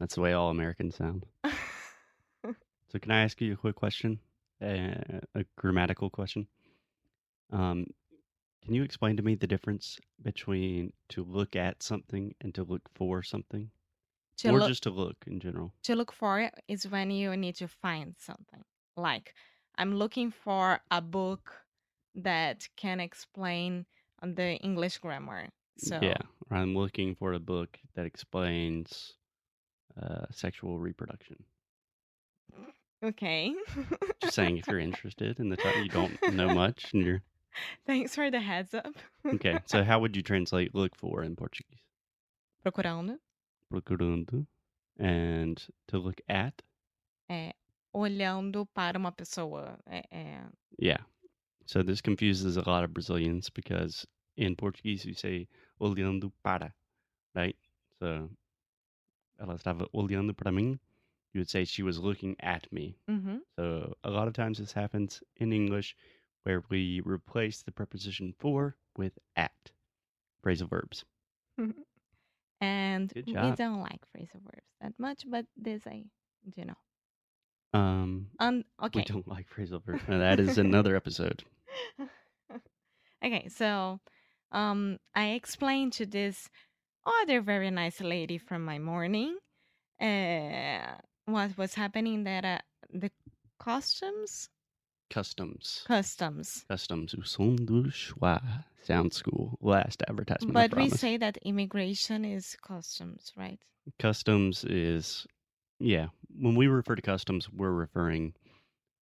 That's 0.00 0.16
the 0.16 0.20
way 0.20 0.32
all 0.32 0.50
Americans 0.50 0.96
sound. 0.96 1.26
So 2.92 2.98
can 2.98 3.10
I 3.10 3.22
ask 3.22 3.40
you 3.40 3.54
a 3.54 3.56
quick 3.56 3.74
question? 3.74 4.20
Uh, 4.60 5.20
a 5.34 5.44
grammatical 5.56 6.10
question. 6.10 6.46
Um, 7.50 7.86
can 8.62 8.74
you 8.74 8.82
explain 8.82 9.16
to 9.16 9.22
me 9.22 9.34
the 9.34 9.46
difference 9.46 9.98
between 10.22 10.92
to 11.08 11.24
look 11.24 11.56
at 11.56 11.82
something 11.82 12.34
and 12.42 12.54
to 12.54 12.64
look 12.64 12.82
for 12.94 13.22
something, 13.22 13.70
to 14.38 14.50
or 14.50 14.58
look 14.58 14.68
just 14.68 14.82
to 14.82 14.90
look 14.90 15.16
in 15.26 15.40
general? 15.40 15.72
to 15.84 15.96
look 15.96 16.12
for 16.12 16.40
it 16.40 16.52
is 16.68 16.86
when 16.86 17.10
you 17.10 17.34
need 17.34 17.56
to 17.56 17.66
find 17.66 18.14
something. 18.18 18.62
Like 18.94 19.34
I'm 19.78 19.94
looking 19.96 20.30
for 20.30 20.80
a 20.90 21.00
book 21.00 21.52
that 22.14 22.68
can 22.76 23.00
explain 23.00 23.86
the 24.22 24.56
English 24.56 24.98
grammar. 24.98 25.48
So 25.78 25.98
Yeah, 26.02 26.18
I'm 26.50 26.74
looking 26.76 27.14
for 27.14 27.32
a 27.32 27.40
book 27.40 27.78
that 27.94 28.06
explains 28.06 29.14
uh, 30.00 30.26
sexual 30.30 30.78
reproduction. 30.78 31.36
okay. 33.02 33.54
Just 34.20 34.34
saying, 34.34 34.58
if 34.58 34.68
you're 34.68 34.78
interested 34.78 35.40
in 35.40 35.48
the 35.48 35.56
topic, 35.56 35.84
you 35.84 35.88
don't 35.88 36.34
know 36.34 36.54
much, 36.54 36.92
and 36.92 37.04
you're 37.04 37.22
Thanks 37.86 38.14
for 38.14 38.30
the 38.30 38.40
heads 38.40 38.74
up. 38.74 38.94
okay. 39.26 39.58
So 39.66 39.84
how 39.84 39.98
would 40.00 40.16
you 40.16 40.22
translate 40.22 40.74
"look 40.74 40.94
for" 40.96 41.22
in 41.22 41.36
Portuguese? 41.36 41.80
Procurando 42.64 43.18
Procurando, 43.70 44.46
and 44.98 45.62
to 45.88 45.98
look 45.98 46.20
at. 46.28 46.62
é 47.30 47.52
olhando 47.92 48.66
para 48.66 48.98
uma 48.98 49.12
pessoa. 49.12 49.78
É, 49.86 50.02
é- 50.10 50.48
Yeah. 50.80 51.04
So 51.66 51.82
this 51.82 52.00
confuses 52.00 52.56
a 52.56 52.62
lot 52.68 52.84
of 52.84 52.92
Brazilians 52.92 53.50
because 53.50 54.06
in 54.36 54.56
Portuguese 54.56 55.04
you 55.06 55.14
say 55.14 55.48
olhando 55.80 56.32
para, 56.42 56.74
right? 57.34 57.56
So 58.00 58.30
ela 59.38 59.54
estava 59.54 59.88
olhando 59.92 60.34
para 60.34 60.50
mim. 60.52 60.78
You 61.32 61.40
would 61.40 61.48
say 61.50 61.64
she 61.64 61.82
was 61.82 61.98
looking 61.98 62.36
at 62.40 62.70
me. 62.72 62.98
Uhum. 63.08 63.40
So 63.56 63.94
a 64.04 64.10
lot 64.10 64.28
of 64.28 64.34
times 64.34 64.58
this 64.58 64.72
happens 64.72 65.22
in 65.36 65.52
English 65.52 65.96
where 66.44 66.62
we 66.68 67.00
replace 67.04 67.62
the 67.62 67.72
preposition 67.72 68.34
for 68.38 68.76
with 68.96 69.18
at. 69.36 69.72
Phrasal 70.44 70.68
verbs. 70.68 71.04
And 72.60 73.12
we 73.16 73.32
don't 73.32 73.80
like 73.80 74.06
phrasal 74.12 74.40
verbs 74.42 74.70
that 74.80 74.92
much, 74.98 75.24
but 75.28 75.46
this 75.56 75.86
I 75.86 76.04
do 76.48 76.64
know. 76.64 76.76
Um, 77.74 78.28
Um, 78.38 78.64
we 78.82 78.86
okay. 78.86 79.04
don't 79.04 79.26
like 79.28 79.46
phrasal 79.48 79.82
that 80.08 80.40
is 80.40 80.58
another 80.58 80.94
episode. 80.96 81.42
okay, 83.24 83.48
so 83.48 84.00
um, 84.52 84.98
I 85.14 85.30
explained 85.30 85.92
to 85.94 86.06
this 86.06 86.48
other 87.06 87.40
very 87.40 87.70
nice 87.70 88.00
lady 88.00 88.38
from 88.38 88.64
my 88.64 88.78
morning 88.78 89.36
uh, 90.00 90.96
what 91.24 91.56
was 91.56 91.74
happening 91.74 92.24
that 92.24 92.44
uh, 92.44 92.58
the 92.92 93.10
customs 93.58 94.48
Customs. 95.10 95.84
customs 95.86 96.64
Customs. 96.68 97.14
Som 97.24 97.56
do 97.56 97.84
schwa. 97.90 98.40
Sound 98.82 99.12
school. 99.12 99.58
Last 99.60 100.02
advertisement. 100.08 100.56
I 100.56 100.68
but 100.68 100.74
we 100.76 100.84
promise. 100.84 101.00
say 101.00 101.16
that 101.18 101.36
immigration 101.42 102.24
is 102.24 102.56
customs 102.66 103.32
right 103.36 103.60
Customs 103.98 104.64
is, 104.64 105.26
yeah, 105.80 106.06
when 106.38 106.54
we 106.54 106.66
refer 106.66 106.94
to 106.94 107.02
customs, 107.02 107.48
we're 107.50 107.70
referring 107.72 108.34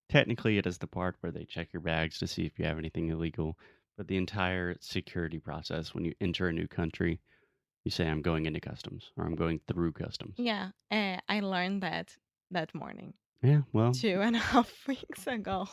technically 0.09 0.59
it 0.59 0.67
is 0.67 0.79
the 0.79 0.87
part 0.87 1.17
where 1.21 1.33
they 1.33 1.45
check 1.45 1.69
your 1.73 1.81
bags 1.83 2.19
to 2.19 2.27
see 2.27 2.45
if 2.45 2.59
you 2.59 2.65
have 2.65 2.79
anything 2.79 3.09
illegal. 3.11 3.57
But 3.97 4.09
the 4.09 4.17
entire 4.17 4.77
security 4.81 5.39
process 5.39 5.95
when 5.95 6.05
you 6.05 6.15
enter 6.21 6.49
a 6.49 6.53
new 6.53 6.67
country, 6.67 7.21
you 7.85 7.91
say 7.91 8.09
I'm 8.09 8.23
going 8.23 8.47
into 8.47 8.61
customs 8.61 9.11
or 9.17 9.25
I'm 9.27 9.35
going 9.37 9.61
through 9.69 9.93
customs. 9.93 10.35
Yeah, 10.39 10.71
uh, 10.91 11.19
I 11.29 11.41
learned 11.41 11.83
that 11.83 12.17
that 12.51 12.75
morning, 12.75 13.15
Yeah, 13.43 13.61
well, 13.73 13.93
two 13.93 14.21
and 14.21 14.37
a 14.37 14.39
half 14.53 14.73
weeks 14.89 15.27
ago. 15.27 15.69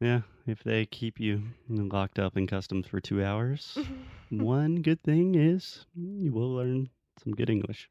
yeah, 0.00 0.22
if 0.46 0.64
they 0.64 0.84
keep 0.86 1.20
you 1.20 1.42
locked 1.68 2.18
up 2.18 2.36
in 2.36 2.46
customs 2.46 2.86
for 2.86 3.00
2 3.00 3.22
hours, 3.22 3.78
one 4.30 4.82
good 4.82 5.02
thing 5.02 5.34
is 5.36 5.86
you 5.94 6.32
will 6.32 6.54
learn 6.54 6.88
some 7.22 7.34
good 7.34 7.50
English. 7.50 7.88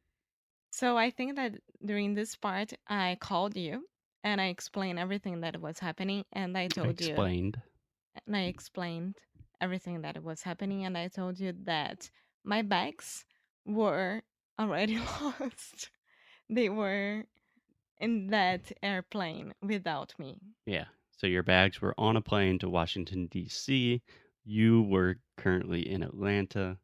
So 0.78 0.98
I 0.98 1.10
think 1.10 1.36
that 1.38 1.54
during 1.84 2.14
this 2.14 2.36
part, 2.36 2.74
I 2.88 3.18
called 3.20 3.56
you 3.56 3.86
and 4.24 4.40
I 4.40 4.48
explained 4.48 5.00
everything 5.00 5.42
that 5.42 5.60
was 5.60 5.80
happening, 5.80 6.24
and 6.34 6.58
I 6.58 6.68
told 6.68 7.00
you, 7.02 7.10
Explained. 7.10 7.62
and 8.26 8.36
I 8.36 8.44
explained 8.44 9.16
everything 9.62 10.02
that 10.02 10.22
was 10.24 10.42
happening, 10.44 10.86
and 10.86 10.98
I 10.98 11.08
told 11.08 11.40
you 11.40 11.54
that 11.64 12.10
my 12.44 12.62
bags 12.62 13.26
were 13.66 14.22
already 14.60 15.00
lost. 15.22 15.90
They 16.50 16.70
were 16.70 17.24
in 18.00 18.28
that 18.28 18.72
airplane 18.84 19.54
without 19.62 20.14
me. 20.20 20.40
Yeah. 20.66 20.86
So 21.12 21.26
your 21.26 21.44
bags 21.44 21.82
were 21.82 21.96
on 21.98 22.16
a 22.16 22.22
plane 22.22 22.60
to 22.60 22.70
Washington, 22.70 23.28
D.C. 23.28 24.02
You 24.46 24.84
were 24.84 25.16
currently 25.38 25.90
in 25.90 26.04
Atlanta 26.04 26.78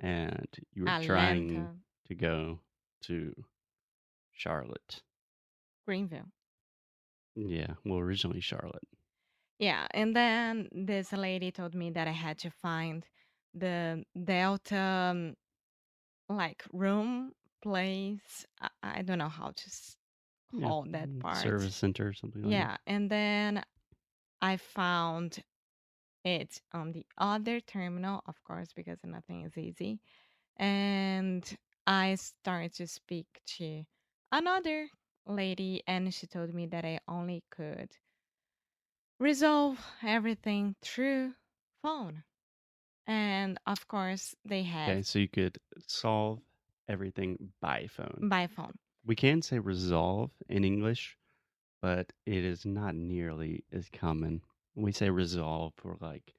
and 0.00 0.48
you 0.72 0.84
were 0.84 1.00
trying 1.02 1.68
to 2.08 2.14
go 2.14 2.60
to 3.06 3.34
Charlotte. 4.32 5.02
Greenville. 5.86 6.32
Yeah. 7.36 7.74
Well, 7.84 8.00
originally 8.00 8.40
Charlotte. 8.40 8.88
Yeah, 9.58 9.86
and 9.92 10.14
then 10.16 10.68
this 10.72 11.12
lady 11.12 11.50
told 11.52 11.74
me 11.74 11.90
that 11.90 12.08
I 12.08 12.12
had 12.12 12.38
to 12.38 12.50
find 12.50 13.06
the 13.54 14.04
Delta 14.22 14.76
um, 14.76 15.36
like 16.28 16.64
room 16.72 17.32
place. 17.62 18.46
I, 18.60 18.68
I 18.82 19.02
don't 19.02 19.18
know 19.18 19.28
how 19.28 19.48
to 19.50 19.66
s- 19.66 19.96
Yeah, 20.52 20.72
call 20.72 20.86
that 20.90 21.10
mm, 21.10 21.20
part. 21.20 21.36
Service 21.36 21.76
center 21.76 22.08
or 22.08 22.12
something 22.14 22.42
like 22.44 22.56
that. 22.58 22.70
Yeah, 22.70 22.76
and 22.86 23.10
then 23.10 23.62
I 24.42 24.56
found 24.58 25.44
it 26.24 26.60
on 26.72 26.92
the 26.92 27.06
other 27.18 27.60
terminal, 27.60 28.22
of 28.26 28.42
course, 28.44 28.72
because 28.74 28.98
nothing 29.04 29.42
is 29.44 29.56
easy. 29.58 30.00
And 30.56 31.44
I 31.86 32.14
started 32.16 32.74
to 32.74 32.86
speak 32.86 33.40
to 33.58 33.84
another 34.32 34.88
lady, 35.26 35.82
and 35.86 36.12
she 36.12 36.26
told 36.26 36.54
me 36.54 36.66
that 36.66 36.84
I 36.84 37.00
only 37.08 37.42
could 37.50 37.90
resolve 39.18 39.78
everything 40.02 40.76
through 40.82 41.34
phone. 41.82 42.24
And 43.06 43.58
of 43.66 43.86
course, 43.88 44.34
they 44.44 44.62
had 44.62 44.90
Okay. 44.90 45.02
So 45.02 45.18
you 45.18 45.28
could 45.28 45.58
solve 45.86 46.40
everything 46.88 47.52
by 47.60 47.86
phone. 47.88 48.28
by 48.28 48.46
phone. 48.46 48.74
We 49.04 49.16
can 49.16 49.42
say 49.42 49.58
resolve 49.58 50.30
in 50.48 50.64
English, 50.64 51.16
but 51.82 52.12
it 52.26 52.44
is 52.44 52.64
not 52.64 52.94
nearly 52.94 53.64
as 53.72 53.88
common. 53.90 54.42
We 54.74 54.92
say 54.92 55.10
resolve 55.10 55.74
for 55.76 55.96
like 56.00 56.34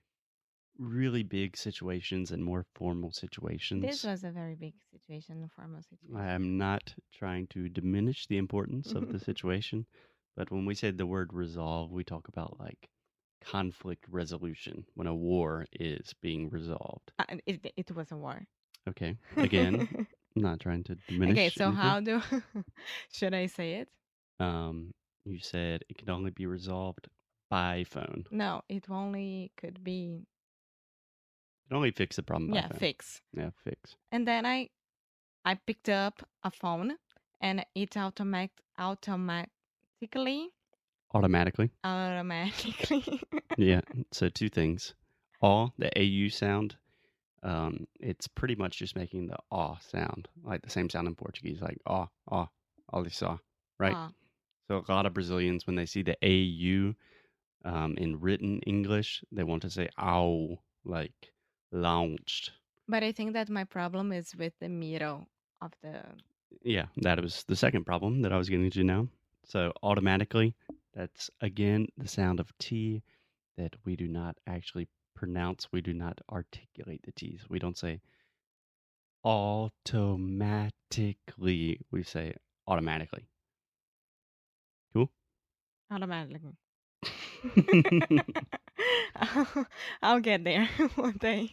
really 0.77 1.23
big 1.23 1.57
situations 1.57 2.31
and 2.31 2.43
more 2.43 2.65
formal 2.75 3.11
situations. 3.11 3.81
This 3.81 4.03
was 4.03 4.23
a 4.23 4.31
very 4.31 4.55
big 4.55 4.73
situation, 4.91 5.43
a 5.43 5.49
formal 5.49 5.81
situation. 5.81 6.15
I 6.15 6.33
am 6.33 6.57
not 6.57 6.93
trying 7.13 7.47
to 7.47 7.69
diminish 7.69 8.27
the 8.27 8.37
importance 8.37 8.91
of 8.93 9.11
the 9.11 9.19
situation, 9.29 9.85
but 10.35 10.51
when 10.51 10.65
we 10.65 10.75
say 10.75 10.91
the 10.91 11.05
word 11.05 11.33
resolve, 11.33 11.91
we 11.91 12.03
talk 12.03 12.27
about 12.27 12.59
like 12.59 12.89
conflict 13.43 14.05
resolution 14.09 14.85
when 14.95 15.07
a 15.07 15.15
war 15.15 15.65
is 15.73 16.13
being 16.21 16.49
resolved. 16.49 17.11
Uh, 17.19 17.37
it, 17.45 17.73
it 17.75 17.95
was 17.95 18.11
a 18.11 18.17
war. 18.17 18.45
Okay. 18.89 19.15
Again, 19.37 20.07
not 20.35 20.59
trying 20.59 20.83
to 20.85 20.95
diminish. 21.07 21.37
okay, 21.37 21.49
so 21.49 21.65
anything. 21.65 21.81
how 21.81 21.99
do 21.99 22.21
should 23.11 23.33
I 23.33 23.47
say 23.47 23.75
it? 23.75 23.89
Um, 24.39 24.93
you 25.25 25.39
said 25.39 25.83
it 25.89 25.97
can 25.97 26.09
only 26.09 26.31
be 26.31 26.45
resolved 26.45 27.07
by 27.49 27.85
phone. 27.89 28.25
No, 28.31 28.61
it 28.69 28.85
only 28.89 29.51
could 29.57 29.83
be 29.83 30.27
can 31.67 31.77
only 31.77 31.91
fix 31.91 32.15
the 32.15 32.23
problem 32.23 32.53
yeah 32.53 32.67
fix. 32.79 33.21
Yeah, 33.33 33.49
fix. 33.63 33.95
And 34.11 34.27
then 34.27 34.45
I 34.45 34.69
I 35.43 35.55
picked 35.55 35.89
up 35.89 36.27
a 36.43 36.51
phone 36.51 36.93
and 37.41 37.65
it 37.75 37.97
automatic 37.97 38.51
automatically 38.77 40.49
Automatically. 41.13 41.71
automatically 41.83 43.21
yeah. 43.57 43.81
So 44.11 44.29
two 44.29 44.49
things. 44.49 44.93
All 45.41 45.73
the 45.77 45.91
AU 45.97 46.29
sound, 46.29 46.77
um, 47.43 47.87
it's 47.99 48.27
pretty 48.27 48.55
much 48.55 48.79
just 48.79 48.95
making 48.95 49.27
the 49.27 49.37
ah 49.51 49.77
sound, 49.77 50.27
like 50.43 50.61
the 50.61 50.69
same 50.69 50.89
sound 50.89 51.07
in 51.07 51.15
Portuguese, 51.15 51.61
like 51.61 51.77
ah, 51.85 52.07
ah, 52.31 52.49
olha 52.93 53.39
right? 53.77 53.93
Ah, 53.95 54.11
So 54.67 54.83
a 54.87 54.91
lot 54.93 55.05
of 55.05 55.13
Brazilians, 55.13 55.67
when 55.67 55.75
they 55.75 55.85
see 55.85 56.01
the 56.03 56.17
AU 56.23 56.95
um, 57.69 57.95
in 57.97 58.19
written 58.19 58.59
English, 58.61 59.23
they 59.31 59.43
want 59.43 59.61
to 59.61 59.69
say 59.69 59.89
ow, 59.99 60.57
like 60.83 61.33
launched. 61.75 62.51
but 62.87 63.03
I 63.03 63.11
think 63.11 63.33
that 63.33 63.49
my 63.49 63.63
problem 63.65 64.11
is 64.11 64.35
with 64.35 64.53
the 64.59 64.69
middle 64.69 65.27
of 65.61 65.73
the 65.81 66.03
Yeah, 66.63 66.85
that 66.97 67.21
was 67.21 67.43
the 67.43 67.55
second 67.55 67.85
problem 67.85 68.21
that 68.21 68.31
I 68.33 68.37
was 68.37 68.49
getting 68.49 68.69
to 68.71 68.83
now. 68.83 69.07
So 69.45 69.71
automatically, 69.83 70.55
that's 70.93 71.29
again 71.41 71.87
the 71.97 72.07
sound 72.07 72.39
of 72.39 72.57
T 72.57 73.03
that 73.57 73.75
we 73.85 73.95
do 73.95 74.07
not 74.07 74.37
actually 74.47 74.87
pronounce. 75.15 75.71
We 75.71 75.81
do 75.81 75.93
not 75.93 76.19
articulate 76.29 77.01
the 77.03 77.11
T's. 77.11 77.45
We 77.49 77.59
don't 77.59 77.77
say 77.77 78.01
automatically. 79.23 81.79
We 81.91 82.03
say 82.03 82.33
automatically. 82.67 83.27
Cool. 84.93 85.11
automatically. 85.91 86.55
I'll, 89.15 89.65
I'll 90.01 90.19
get 90.19 90.43
there 90.43 90.65
one 90.95 91.17
day. 91.19 91.51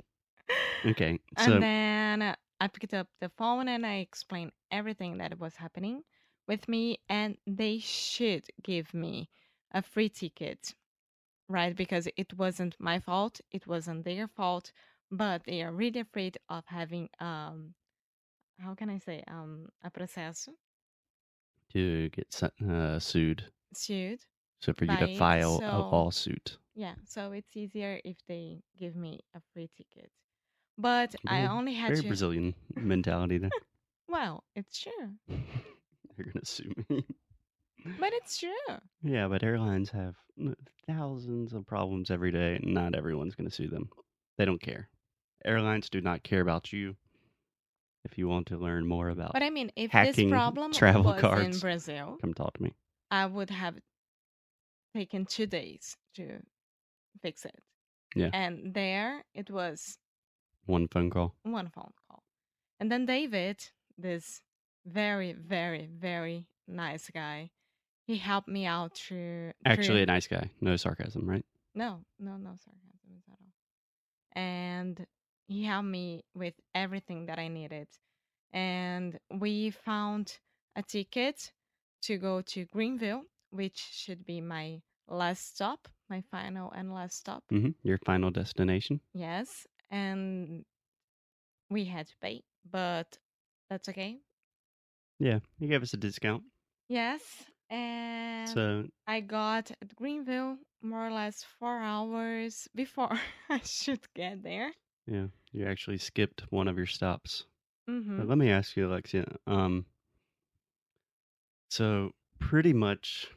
Okay. 0.86 1.20
So 1.38 1.52
And 1.54 1.62
then 1.62 2.22
uh, 2.22 2.36
I 2.60 2.68
picked 2.68 2.94
up 2.94 3.08
the 3.20 3.28
phone 3.30 3.68
and 3.68 3.86
I 3.86 3.96
explained 3.96 4.52
everything 4.70 5.18
that 5.18 5.38
was 5.38 5.56
happening 5.56 6.04
with 6.46 6.68
me, 6.68 7.00
and 7.08 7.38
they 7.46 7.78
should 7.78 8.46
give 8.62 8.92
me 8.94 9.28
a 9.72 9.82
free 9.82 10.08
ticket, 10.08 10.74
right? 11.48 11.74
Because 11.76 12.08
it 12.16 12.34
wasn't 12.36 12.76
my 12.80 12.98
fault, 12.98 13.40
it 13.50 13.66
wasn't 13.66 14.04
their 14.04 14.28
fault, 14.28 14.72
but 15.10 15.44
they 15.44 15.62
are 15.62 15.72
really 15.72 16.00
afraid 16.00 16.38
of 16.48 16.66
having 16.66 17.08
um, 17.20 17.74
how 18.58 18.74
can 18.74 18.90
I 18.90 18.98
say 18.98 19.22
um 19.28 19.68
a 19.82 19.90
processo 19.90 20.52
to 21.72 22.08
get 22.10 22.32
su- 22.32 22.50
uh, 22.68 22.98
sued. 22.98 23.44
sued. 23.74 24.24
So 24.60 24.72
for 24.72 24.84
you 24.84 24.96
to 24.96 25.08
file 25.08 25.56
a 25.56 25.58
so- 25.68 25.88
lawsuit. 25.90 26.58
Yeah, 26.74 26.94
so 27.04 27.32
it's 27.32 27.56
easier 27.56 28.00
if 28.04 28.16
they 28.26 28.62
give 28.76 28.96
me 28.96 29.20
a 29.34 29.40
free 29.52 29.68
ticket. 29.76 30.10
But 30.78 31.14
I 31.26 31.46
only 31.46 31.74
had 31.74 31.88
Very 31.88 32.02
to. 32.02 32.06
Brazilian 32.08 32.54
mentality 32.74 33.38
there. 33.38 33.50
Well, 34.08 34.44
it's 34.54 34.78
true, 34.78 35.14
You're 35.28 36.26
gonna 36.26 36.44
sue 36.44 36.70
me. 36.90 37.02
but 37.98 38.12
it's 38.12 38.36
true. 38.36 38.50
Yeah, 39.02 39.26
but 39.26 39.42
airlines 39.42 39.88
have 39.88 40.16
thousands 40.86 41.54
of 41.54 41.66
problems 41.66 42.10
every 42.10 42.30
day, 42.30 42.56
and 42.62 42.74
not 42.74 42.94
everyone's 42.94 43.34
going 43.34 43.48
to 43.48 43.54
sue 43.54 43.68
them. 43.68 43.88
They 44.36 44.44
don't 44.44 44.60
care. 44.60 44.90
Airlines 45.46 45.88
do 45.88 46.02
not 46.02 46.22
care 46.22 46.42
about 46.42 46.74
you. 46.74 46.94
If 48.04 48.18
you 48.18 48.28
want 48.28 48.48
to 48.48 48.58
learn 48.58 48.86
more 48.86 49.08
about, 49.08 49.32
But 49.32 49.42
I 49.44 49.50
mean, 49.50 49.70
if 49.76 49.90
hacking 49.90 50.28
this 50.28 50.30
problem 50.38 50.72
travel 50.72 51.04
was 51.04 51.54
in. 51.54 51.60
Brazil, 51.60 52.18
come 52.20 52.34
talk 52.34 52.52
to 52.54 52.62
me. 52.62 52.74
I 53.10 53.24
would 53.24 53.48
have 53.48 53.76
taken 54.94 55.24
two 55.24 55.46
days 55.46 55.96
to 56.16 56.40
fix 57.22 57.44
it. 57.46 57.58
Yeah. 58.14 58.30
And 58.34 58.74
there 58.74 59.24
it 59.34 59.50
was 59.50 59.96
One 60.66 60.88
phone 60.88 61.10
call. 61.10 61.34
one 61.42 61.68
phone 61.68 61.92
call. 62.08 62.22
And 62.80 62.90
then 62.90 63.06
David, 63.06 63.64
this 63.98 64.42
very, 64.86 65.32
very, 65.32 65.86
very 65.86 66.46
nice 66.66 67.10
guy, 67.10 67.50
he 68.06 68.16
helped 68.16 68.48
me 68.48 68.66
out 68.66 68.96
through. 68.96 69.52
Actually, 69.64 70.02
a 70.02 70.06
nice 70.06 70.26
guy. 70.26 70.50
No 70.60 70.76
sarcasm, 70.76 71.28
right? 71.28 71.44
no, 71.74 72.04
no, 72.18 72.36
no 72.36 72.50
sarcasm 72.56 73.12
at 73.16 73.30
all. 73.30 73.38
And 74.34 75.06
he 75.46 75.64
helped 75.64 75.88
me 75.88 76.24
with 76.34 76.54
everything 76.74 77.26
that 77.26 77.38
I 77.38 77.48
needed. 77.48 77.88
And 78.52 79.18
we 79.30 79.70
found 79.70 80.38
a 80.76 80.82
ticket 80.82 81.52
to 82.02 82.18
go 82.18 82.42
to 82.42 82.64
Greenville, 82.66 83.22
which 83.50 83.78
should 83.92 84.24
be 84.24 84.40
my 84.40 84.82
last 85.08 85.54
stop, 85.54 85.88
my 86.10 86.22
final 86.30 86.70
and 86.72 86.92
last 86.92 87.16
stop. 87.18 87.44
hmm 87.50 87.70
Your 87.82 87.98
final 88.04 88.30
destination. 88.30 89.00
Yes. 89.14 89.66
And 89.92 90.64
we 91.70 91.84
had 91.84 92.06
to 92.08 92.14
pay, 92.20 92.42
but 92.70 93.18
that's 93.70 93.88
okay. 93.88 94.18
Yeah, 95.18 95.38
he 95.58 95.68
gave 95.68 95.82
us 95.82 95.92
a 95.94 95.96
discount. 95.96 96.42
Yes. 96.88 97.22
and 97.70 98.48
So 98.48 98.84
I 99.06 99.20
got 99.20 99.70
at 99.70 99.94
Greenville 99.94 100.56
more 100.82 101.06
or 101.06 101.12
less 101.12 101.44
four 101.58 101.78
hours 101.78 102.68
before 102.74 103.18
I 103.50 103.60
should 103.64 104.00
get 104.14 104.42
there. 104.42 104.72
yeah, 105.06 105.26
you 105.52 105.66
actually 105.66 105.98
skipped 105.98 106.42
one 106.50 106.68
of 106.68 106.76
your 106.76 106.86
stops. 106.86 107.44
Mm-hmm. 107.88 108.28
let 108.28 108.38
me 108.38 108.50
ask 108.50 108.76
you, 108.76 108.88
Alexia. 108.88 109.26
Um, 109.46 109.86
so 111.70 112.10
pretty 112.38 112.72
much 112.72 113.28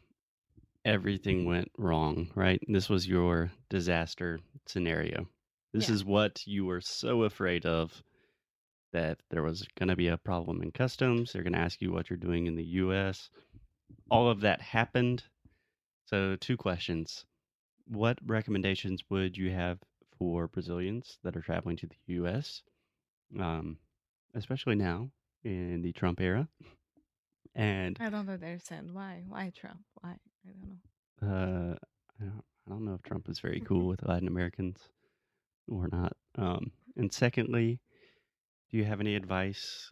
everything 0.83 1.45
went 1.45 1.71
wrong, 1.77 2.29
right? 2.35 2.61
This 2.67 2.89
was 2.89 3.07
your 3.07 3.51
disaster 3.69 4.39
scenario. 4.67 5.27
This 5.75 5.89
Yeah. 5.89 5.95
is 5.95 6.05
what 6.05 6.47
you 6.47 6.63
were 6.63 6.79
so 6.79 7.23
afraid 7.23 7.65
of 7.65 8.01
that 8.93 9.21
there 9.29 9.43
was 9.43 9.67
going 9.77 9.89
to 9.89 9.95
be 9.97 10.07
a 10.07 10.15
problem 10.17 10.61
in 10.61 10.71
customs. 10.71 11.33
They're 11.33 11.43
going 11.43 11.51
to 11.51 11.59
ask 11.59 11.81
you 11.81 11.91
what 11.91 12.09
you're 12.09 12.15
doing 12.15 12.47
in 12.47 12.55
the 12.55 12.63
US. 12.79 13.29
All 14.09 14.29
of 14.29 14.39
that 14.39 14.61
happened. 14.61 15.25
So, 16.05 16.37
two 16.37 16.55
questions. 16.55 17.25
What 17.87 18.19
recommendations 18.25 19.03
would 19.09 19.35
you 19.35 19.51
have 19.51 19.79
for 20.17 20.47
Brazilians 20.47 21.19
that 21.23 21.35
are 21.35 21.41
traveling 21.41 21.75
to 21.75 21.87
the 21.87 21.97
US, 22.23 22.63
um, 23.37 23.77
especially 24.33 24.75
now 24.75 25.11
in 25.43 25.81
the 25.81 25.91
Trump 25.91 26.21
era? 26.21 26.47
And 27.53 27.97
I 27.99 28.09
don't 28.09 28.29
understand 28.29 28.93
why. 28.93 29.25
Why 29.27 29.51
Trump? 29.53 29.81
Why? 29.95 30.11
I 30.45 30.51
don't 30.51 30.69
know. 30.69 31.27
uh, 31.27 31.75
I, 32.21 32.23
don't, 32.23 32.43
I 32.65 32.69
don't 32.69 32.85
know 32.85 32.93
if 32.93 33.03
Trump 33.03 33.27
is 33.27 33.39
very 33.39 33.59
cool 33.59 33.87
with 33.91 34.03
Latin 34.07 34.29
Americans 34.29 34.79
or 35.67 35.87
not. 35.91 36.13
Um, 36.37 36.71
and 36.95 37.11
secondly, 37.11 37.79
do 38.71 38.77
you 38.77 38.85
have 38.85 38.99
any 38.99 39.15
advice 39.15 39.91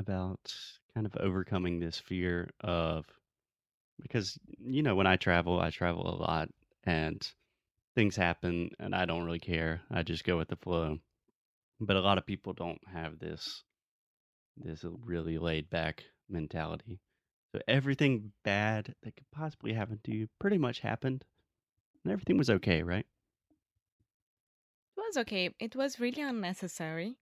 about 0.00 0.54
kind 0.94 1.06
of 1.06 1.16
overcoming 1.16 1.80
this 1.80 1.98
fear 1.98 2.50
of 2.60 3.06
because 4.00 4.38
you 4.58 4.82
know 4.82 4.94
when 4.94 5.06
I 5.06 5.16
travel, 5.16 5.60
I 5.60 5.70
travel 5.70 6.08
a 6.08 6.20
lot 6.20 6.48
and 6.84 7.26
things 7.94 8.16
happen 8.16 8.70
and 8.78 8.94
I 8.94 9.04
don't 9.04 9.24
really 9.24 9.40
care. 9.40 9.80
I 9.90 10.02
just 10.02 10.24
go 10.24 10.36
with 10.36 10.48
the 10.48 10.56
flow. 10.56 10.98
But 11.80 11.96
a 11.96 12.00
lot 12.00 12.18
of 12.18 12.26
people 12.26 12.52
don't 12.52 12.80
have 12.92 13.18
this 13.18 13.62
this 14.56 14.84
really 15.04 15.38
laid 15.38 15.70
back 15.70 16.04
mentality. 16.28 17.00
So 17.52 17.60
everything 17.66 18.32
bad 18.44 18.94
that 19.02 19.16
could 19.16 19.30
possibly 19.32 19.72
happen 19.72 20.00
to 20.04 20.12
you 20.12 20.28
pretty 20.38 20.58
much 20.58 20.80
happened 20.80 21.24
and 22.04 22.12
everything 22.12 22.36
was 22.36 22.50
okay, 22.50 22.82
right? 22.82 23.06
It 24.98 25.02
was 25.06 25.16
okay. 25.18 25.54
It 25.60 25.76
was 25.76 26.00
really 26.00 26.22
unnecessary. 26.22 27.16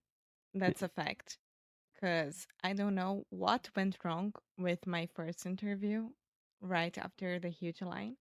That's 0.53 0.81
a 0.81 0.89
fact. 0.89 1.37
Because 1.93 2.47
I 2.63 2.73
don't 2.73 2.95
know 2.95 3.25
what 3.29 3.69
went 3.75 3.97
wrong 4.03 4.33
with 4.57 4.87
my 4.87 5.07
first 5.13 5.45
interview 5.45 6.09
right 6.59 6.97
after 6.97 7.39
the 7.39 7.49
huge 7.49 7.81
line. 7.81 8.17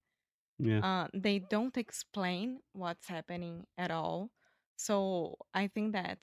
Yeah. 0.59 0.81
Uh, 0.81 1.09
they 1.15 1.39
don't 1.39 1.77
explain 1.77 2.61
what's 2.73 3.09
happening 3.09 3.67
at 3.79 3.91
all. 3.91 4.31
So 4.77 5.37
I 5.55 5.69
think 5.69 5.93
that 5.95 6.19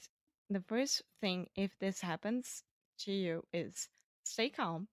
the 0.50 0.62
first 0.62 1.04
thing, 1.22 1.48
if 1.56 1.78
this 1.80 2.02
happens 2.02 2.64
to 3.00 3.12
you, 3.12 3.44
is 3.54 3.90
stay 4.24 4.50
calm. 4.50 4.88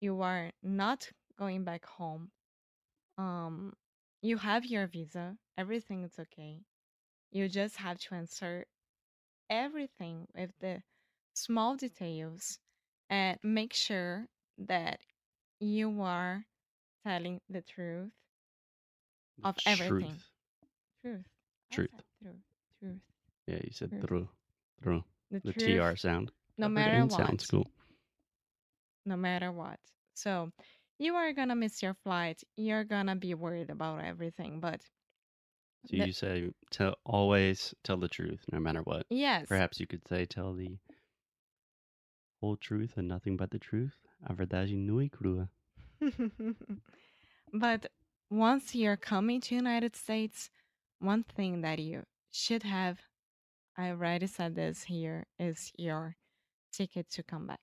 You 0.00 0.22
are 0.22 0.52
not 0.62 1.10
going 1.38 1.64
back 1.64 1.86
home. 1.86 2.32
Um, 3.18 3.74
you 4.22 4.38
have 4.38 4.64
your 4.66 4.86
visa. 4.86 5.36
Everything 5.58 6.04
is 6.04 6.18
okay. 6.18 6.62
You 7.32 7.48
just 7.48 7.76
have 7.78 7.98
to 8.00 8.14
answer 8.14 8.66
everything 9.50 10.26
with 10.34 10.50
the 10.60 10.82
small 11.34 11.76
details 11.76 12.58
and 13.10 13.38
make 13.42 13.72
sure 13.72 14.26
that 14.58 15.00
you 15.60 16.00
are 16.02 16.44
telling 17.04 17.40
the 17.48 17.62
truth 17.62 18.10
of 19.44 19.56
everything. 19.66 20.16
Truth. 21.02 21.24
Truth. 21.72 21.90
Truth. 21.90 21.90
Truth. 22.22 22.36
Truth. 22.80 23.00
Yeah, 23.46 23.56
you 23.64 23.70
said 23.72 23.90
Truth. 23.90 24.02
through. 24.06 24.28
Through. 24.82 25.04
The, 25.30 25.40
The 25.44 25.52
truth. 25.52 25.80
TR 25.80 25.96
sound. 25.96 26.32
No 26.58 26.68
matter 26.68 27.04
what. 27.06 27.12
sounds 27.12 27.46
cool. 27.46 27.66
No 29.06 29.16
matter 29.16 29.50
what. 29.52 29.78
So 30.14 30.52
you 30.98 31.14
are 31.14 31.32
gonna 31.32 31.56
miss 31.56 31.82
your 31.82 31.94
flight. 31.94 32.42
You're 32.56 32.84
gonna 32.84 33.16
be 33.16 33.34
worried 33.34 33.70
about 33.70 34.04
everything. 34.04 34.60
But 34.60 34.82
So 35.86 35.96
you 35.96 36.12
say 36.12 36.50
tell 36.70 36.96
always 37.04 37.74
tell 37.82 37.96
the 37.96 38.08
truth, 38.08 38.40
no 38.52 38.60
matter 38.60 38.82
what. 38.82 39.06
yes, 39.10 39.46
Perhaps 39.48 39.80
you 39.80 39.86
could 39.86 40.06
say 40.06 40.24
tell 40.24 40.54
the 40.54 40.78
whole 42.40 42.56
truth 42.56 42.94
and 42.96 43.08
nothing 43.08 43.36
but 43.36 43.50
the 43.50 43.58
truth. 43.58 43.96
A 44.26 44.34
verdade 44.34 44.70
nua 44.76 45.04
e 45.04 45.08
crua. 45.10 45.48
but 47.52 47.86
once 48.30 48.74
you're 48.74 48.96
coming 48.96 49.40
to 49.40 49.54
United 49.54 49.96
States, 49.96 50.50
one 51.00 51.24
thing 51.24 51.62
that 51.62 51.78
you 51.78 52.04
should 52.30 52.62
have, 52.62 53.00
I 53.76 53.90
already 53.90 54.26
said 54.26 54.54
this 54.54 54.84
here, 54.84 55.26
is 55.38 55.72
your 55.76 56.16
ticket 56.72 57.10
to 57.10 57.22
come 57.22 57.46
back. 57.46 57.60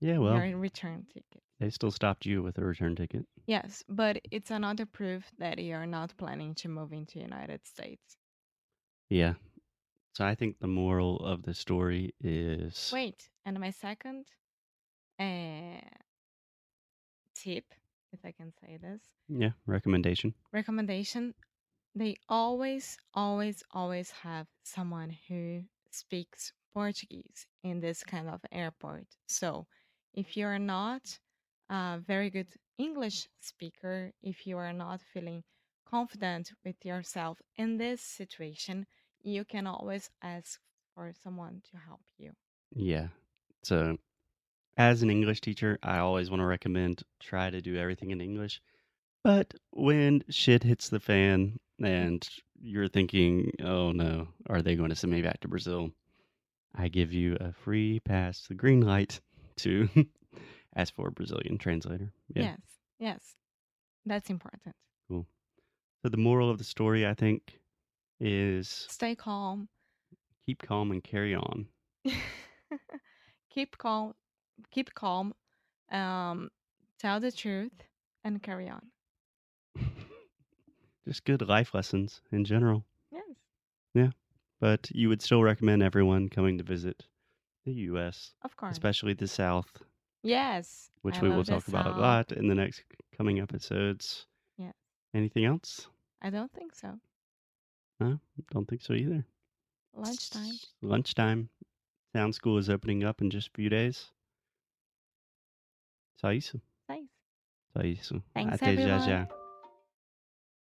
Yeah, 0.00 0.18
well, 0.18 0.34
your 0.36 0.56
return 0.56 1.06
ticket. 1.12 1.42
They 1.60 1.70
still 1.70 1.90
stopped 1.90 2.26
you 2.26 2.42
with 2.42 2.58
a 2.58 2.64
return 2.64 2.96
ticket. 2.96 3.26
Yes, 3.46 3.84
but 3.88 4.20
it's 4.30 4.50
another 4.50 4.86
proof 4.86 5.30
that 5.38 5.58
you're 5.58 5.86
not 5.86 6.16
planning 6.16 6.54
to 6.56 6.68
move 6.68 6.92
into 6.92 7.20
United 7.20 7.66
States. 7.66 8.16
Yeah. 9.10 9.34
So 10.14 10.24
I 10.24 10.34
think 10.34 10.58
the 10.58 10.66
moral 10.66 11.18
of 11.18 11.42
the 11.42 11.54
story 11.54 12.14
is 12.20 12.90
Wait, 12.92 13.28
and 13.44 13.60
my 13.60 13.70
second 13.70 14.26
uh, 15.20 15.80
tip, 17.34 17.64
if 18.12 18.20
I 18.24 18.32
can 18.32 18.52
say 18.60 18.78
this, 18.80 19.02
yeah, 19.28 19.50
recommendation. 19.66 20.34
recommendation 20.52 21.34
they 21.94 22.16
always, 22.28 22.96
always, 23.14 23.62
always 23.72 24.10
have 24.22 24.46
someone 24.62 25.16
who 25.28 25.62
speaks 25.90 26.52
Portuguese 26.72 27.46
in 27.64 27.80
this 27.80 28.04
kind 28.04 28.28
of 28.28 28.40
airport. 28.52 29.06
So 29.26 29.66
if 30.14 30.36
you're 30.36 30.58
not 30.58 31.18
a 31.70 32.00
very 32.04 32.30
good 32.30 32.48
English 32.78 33.28
speaker, 33.40 34.12
if 34.22 34.46
you 34.46 34.58
are 34.58 34.72
not 34.72 35.00
feeling 35.00 35.44
confident 35.88 36.52
with 36.64 36.84
yourself 36.84 37.40
in 37.56 37.78
this 37.78 38.02
situation, 38.02 38.86
you 39.22 39.44
can 39.44 39.66
always 39.66 40.10
ask 40.22 40.60
for 40.94 41.12
someone 41.22 41.62
to 41.70 41.78
help 41.78 42.00
you. 42.18 42.32
Yeah. 42.74 43.08
So 43.62 43.96
as 44.76 45.02
an 45.02 45.10
English 45.10 45.40
teacher, 45.40 45.78
I 45.82 45.98
always 45.98 46.30
want 46.30 46.40
to 46.40 46.46
recommend 46.46 47.02
try 47.20 47.50
to 47.50 47.60
do 47.60 47.76
everything 47.76 48.10
in 48.10 48.20
English. 48.20 48.60
But 49.22 49.54
when 49.70 50.24
shit 50.30 50.62
hits 50.62 50.88
the 50.88 51.00
fan 51.00 51.60
and 51.82 52.26
you're 52.60 52.88
thinking, 52.88 53.52
oh 53.62 53.92
no, 53.92 54.28
are 54.48 54.62
they 54.62 54.76
going 54.76 54.90
to 54.90 54.96
send 54.96 55.12
me 55.12 55.22
back 55.22 55.40
to 55.40 55.48
Brazil? 55.48 55.90
I 56.74 56.88
give 56.88 57.12
you 57.12 57.36
a 57.40 57.52
free 57.52 58.00
pass, 58.00 58.46
the 58.46 58.54
green 58.54 58.80
light 58.80 59.20
to 59.56 59.88
ask 60.76 60.94
for 60.94 61.08
a 61.08 61.12
Brazilian 61.12 61.58
translator. 61.58 62.12
Yeah. 62.34 62.42
Yes, 62.44 62.60
yes, 62.98 63.36
that's 64.06 64.30
important. 64.30 64.74
Cool. 65.08 65.26
So 66.02 66.08
the 66.08 66.16
moral 66.16 66.50
of 66.50 66.58
the 66.58 66.64
story, 66.64 67.06
I 67.06 67.14
think, 67.14 67.60
is 68.20 68.88
Stay 68.88 69.14
calm. 69.14 69.68
keep 70.46 70.62
calm 70.62 70.90
and 70.90 71.02
carry 71.02 71.34
on. 71.34 71.68
keep 73.50 73.78
calm. 73.78 74.14
Keep 74.70 74.94
calm. 74.94 75.34
Um, 75.90 76.50
tell 76.98 77.20
the 77.20 77.32
truth 77.32 77.84
and 78.24 78.42
carry 78.42 78.68
on. 78.68 78.90
Just 81.06 81.24
good 81.24 81.42
life 81.46 81.74
lessons 81.74 82.22
in 82.30 82.44
general. 82.44 82.84
Yes, 83.10 83.24
Yeah, 83.94 84.10
But 84.60 84.90
you 84.92 85.08
would 85.08 85.22
still 85.22 85.42
recommend 85.42 85.82
everyone 85.82 86.28
coming 86.28 86.58
to 86.58 86.64
visit 86.64 87.06
the 87.64 87.72
U.S., 87.72 88.34
of 88.42 88.56
course. 88.56 88.70
especially 88.70 89.14
the 89.14 89.26
South, 89.28 89.82
yes, 90.22 90.90
which 91.02 91.18
I 91.18 91.22
we 91.22 91.28
will 91.30 91.44
talk 91.44 91.68
about 91.68 91.86
a 91.86 91.98
lot 91.98 92.32
in 92.32 92.48
the 92.48 92.54
next 92.54 92.82
coming 93.16 93.40
episodes. 93.40 94.26
Yeah. 94.56 94.72
Anything 95.14 95.44
else? 95.44 95.88
I 96.22 96.30
don't 96.30 96.52
think 96.52 96.74
so. 96.74 96.98
No, 97.98 98.18
don't 98.50 98.66
think 98.68 98.82
so 98.82 98.94
either. 98.94 99.24
Lunchtime. 99.94 100.54
Lunchtime. 100.82 101.48
Sound 102.14 102.34
school 102.34 102.58
is 102.58 102.68
opening 102.68 103.04
up 103.04 103.20
in 103.20 103.30
just 103.30 103.48
a 103.48 103.50
few 103.54 103.68
days. 103.68 104.10
Só 106.22 106.32
isso. 106.34 106.60
Só 107.72 107.82
isso. 107.84 108.22
Thanks, 108.34 108.54
Até 108.54 108.74
já 108.76 108.82
everyone. 108.82 109.08
já. 109.08 109.39